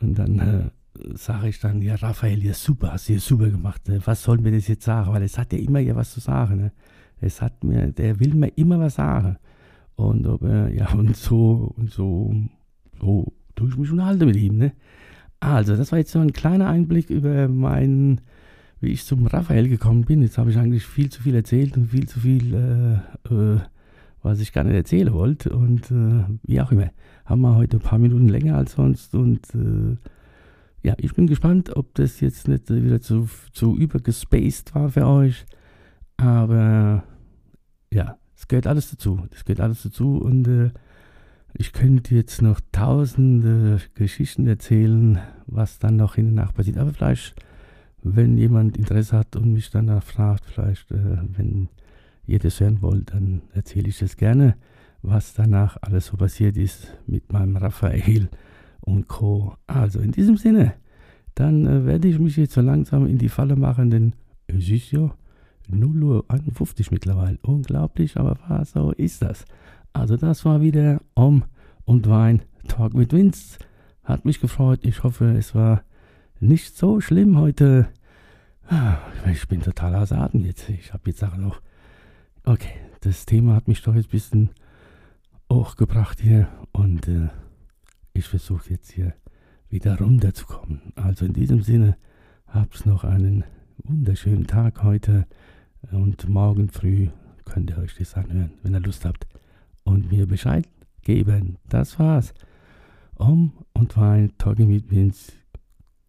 und 0.00 0.18
dann 0.18 0.38
äh, 0.38 0.70
sage 1.14 1.48
ich 1.48 1.60
dann, 1.60 1.82
ja 1.82 1.94
Raphael, 1.96 2.42
ja 2.44 2.52
super, 2.52 2.92
hast 2.92 3.08
du 3.08 3.14
ja 3.14 3.18
super 3.18 3.50
gemacht. 3.50 3.88
Ne? 3.88 4.00
Was 4.04 4.22
soll 4.22 4.38
mir 4.38 4.52
das 4.52 4.68
jetzt 4.68 4.84
sagen? 4.84 5.12
Weil 5.12 5.22
es 5.22 5.38
hat 5.38 5.52
ja 5.52 5.58
immer 5.58 5.80
ja 5.80 5.96
was 5.96 6.12
zu 6.12 6.20
sagen. 6.20 6.56
Ne? 6.56 6.72
Es 7.20 7.40
hat 7.40 7.64
mir, 7.64 7.92
der 7.92 8.20
will 8.20 8.34
mir 8.34 8.48
immer 8.56 8.78
was 8.78 8.96
sagen. 8.96 9.36
Und 9.96 10.26
ob 10.26 10.42
er, 10.42 10.68
ja, 10.72 10.92
und 10.92 11.16
so, 11.16 11.72
und 11.76 11.90
so, 11.90 12.34
so 13.00 13.32
tue 13.54 13.68
ich 13.68 13.76
mich 13.76 13.90
unterhalten 13.90 14.26
mit 14.26 14.36
ihm, 14.36 14.58
ne? 14.58 14.72
Also, 15.40 15.76
das 15.76 15.92
war 15.92 15.98
jetzt 15.98 16.10
so 16.10 16.18
ein 16.18 16.32
kleiner 16.32 16.68
Einblick 16.68 17.10
über 17.10 17.48
meinen 17.48 18.20
wie 18.84 18.92
ich 18.92 19.04
zum 19.04 19.26
Raphael 19.26 19.68
gekommen 19.68 20.04
bin. 20.04 20.22
Jetzt 20.22 20.38
habe 20.38 20.50
ich 20.50 20.58
eigentlich 20.58 20.86
viel 20.86 21.10
zu 21.10 21.22
viel 21.22 21.34
erzählt 21.34 21.76
und 21.76 21.86
viel 21.86 22.06
zu 22.06 22.20
viel, 22.20 22.54
äh, 22.54 23.34
äh, 23.34 23.60
was 24.22 24.40
ich 24.40 24.52
gar 24.52 24.64
nicht 24.64 24.74
erzählen 24.74 25.12
wollte. 25.12 25.50
Und 25.50 25.90
äh, 25.90 26.24
wie 26.42 26.60
auch 26.60 26.70
immer, 26.70 26.90
haben 27.24 27.40
wir 27.40 27.56
heute 27.56 27.78
ein 27.78 27.82
paar 27.82 27.98
Minuten 27.98 28.28
länger 28.28 28.56
als 28.56 28.72
sonst. 28.72 29.14
Und 29.14 29.54
äh, 29.54 29.96
ja, 30.82 30.94
ich 30.98 31.14
bin 31.14 31.26
gespannt, 31.26 31.74
ob 31.76 31.94
das 31.94 32.20
jetzt 32.20 32.46
nicht 32.46 32.70
wieder 32.70 33.00
zu, 33.00 33.28
zu 33.52 33.76
übergespaced 33.76 34.74
war 34.74 34.90
für 34.90 35.06
euch. 35.06 35.46
Aber 36.16 37.04
ja, 37.92 38.18
es 38.36 38.48
gehört 38.48 38.66
alles 38.66 38.90
dazu. 38.90 39.26
Es 39.34 39.44
gehört 39.44 39.60
alles 39.60 39.82
dazu. 39.82 40.18
Und 40.18 40.46
äh, 40.46 40.70
ich 41.54 41.72
könnte 41.72 42.14
jetzt 42.14 42.42
noch 42.42 42.60
tausende 42.72 43.80
Geschichten 43.94 44.46
erzählen, 44.46 45.20
was 45.46 45.78
dann 45.78 45.96
noch 45.96 46.18
in 46.18 46.34
der 46.34 46.44
Nacht 46.44 46.54
passiert. 46.54 46.76
Aber 46.76 46.92
vielleicht 46.92 47.34
wenn 48.04 48.36
jemand 48.36 48.76
Interesse 48.76 49.16
hat 49.16 49.34
und 49.34 49.52
mich 49.52 49.70
danach 49.70 50.02
fragt, 50.02 50.44
vielleicht, 50.44 50.92
äh, 50.92 51.18
wenn 51.36 51.68
ihr 52.26 52.38
das 52.38 52.60
hören 52.60 52.82
wollt, 52.82 53.12
dann 53.12 53.42
erzähle 53.54 53.88
ich 53.88 53.98
das 53.98 54.16
gerne, 54.16 54.56
was 55.02 55.34
danach 55.34 55.78
alles 55.80 56.06
so 56.06 56.16
passiert 56.16 56.56
ist 56.56 56.96
mit 57.06 57.32
meinem 57.32 57.56
Raphael 57.56 58.28
und 58.80 59.08
Co. 59.08 59.56
Also 59.66 60.00
in 60.00 60.12
diesem 60.12 60.36
Sinne, 60.36 60.74
dann 61.34 61.66
äh, 61.66 61.86
werde 61.86 62.08
ich 62.08 62.18
mich 62.18 62.36
jetzt 62.36 62.54
so 62.54 62.60
langsam 62.60 63.06
in 63.06 63.18
die 63.18 63.30
Falle 63.30 63.56
machen, 63.56 63.90
denn 63.90 64.12
es 64.46 64.68
ist 64.68 64.92
ja 64.92 65.10
0 65.68 66.02
Uhr 66.02 66.24
51 66.28 66.90
mittlerweile. 66.90 67.38
Unglaublich, 67.42 68.18
aber 68.18 68.38
so 68.66 68.92
ist 68.92 69.22
das. 69.22 69.46
Also 69.94 70.18
das 70.18 70.44
war 70.44 70.60
wieder 70.60 71.00
Om 71.14 71.44
und 71.86 72.08
Wein 72.08 72.42
Talk 72.68 72.92
mit 72.92 73.12
Vince. 73.12 73.58
Hat 74.02 74.26
mich 74.26 74.40
gefreut. 74.40 74.80
Ich 74.82 75.02
hoffe, 75.02 75.34
es 75.38 75.54
war 75.54 75.82
nicht 76.44 76.76
so 76.76 77.00
schlimm 77.00 77.38
heute. 77.38 77.88
Ah, 78.68 78.98
ich 79.30 79.48
bin 79.48 79.62
total 79.62 79.94
außer 79.94 80.18
Atem 80.18 80.44
jetzt. 80.44 80.68
Ich 80.68 80.92
habe 80.92 81.10
jetzt 81.10 81.20
Sachen 81.20 81.42
noch. 81.42 81.60
Okay, 82.44 82.74
das 83.00 83.26
Thema 83.26 83.54
hat 83.54 83.68
mich 83.68 83.82
doch 83.82 83.94
jetzt 83.94 84.08
ein 84.08 84.10
bisschen 84.10 84.50
hochgebracht 85.50 86.20
hier 86.20 86.48
und 86.72 87.08
äh, 87.08 87.28
ich 88.12 88.28
versuche 88.28 88.70
jetzt 88.70 88.92
hier 88.92 89.14
wieder 89.68 89.98
runterzukommen. 89.98 90.92
Also 90.96 91.24
in 91.24 91.32
diesem 91.32 91.62
Sinne, 91.62 91.96
hab's 92.46 92.84
noch 92.84 93.04
einen 93.04 93.44
wunderschönen 93.78 94.46
Tag 94.46 94.82
heute 94.82 95.26
und 95.90 96.28
morgen 96.28 96.68
früh 96.68 97.08
könnt 97.44 97.70
ihr 97.70 97.78
euch 97.78 97.96
das 97.96 98.14
anhören, 98.14 98.52
wenn 98.62 98.74
ihr 98.74 98.80
Lust 98.80 99.04
habt 99.04 99.26
und 99.84 100.10
mir 100.10 100.26
Bescheid 100.26 100.68
geben. 101.02 101.58
Das 101.68 101.98
war's. 101.98 102.34
Om 103.16 103.52
und 103.72 103.96
Wein, 103.96 104.32
Talking 104.38 104.68
mit 104.68 104.90
Vince. 104.90 105.43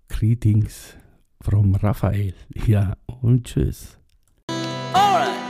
Greetings 0.09 0.95
from 1.41 1.75
Raphael. 1.75 2.33
Ja, 2.65 2.93
und 3.21 3.45
tschüss. 3.45 3.97
Alright. 4.93 5.44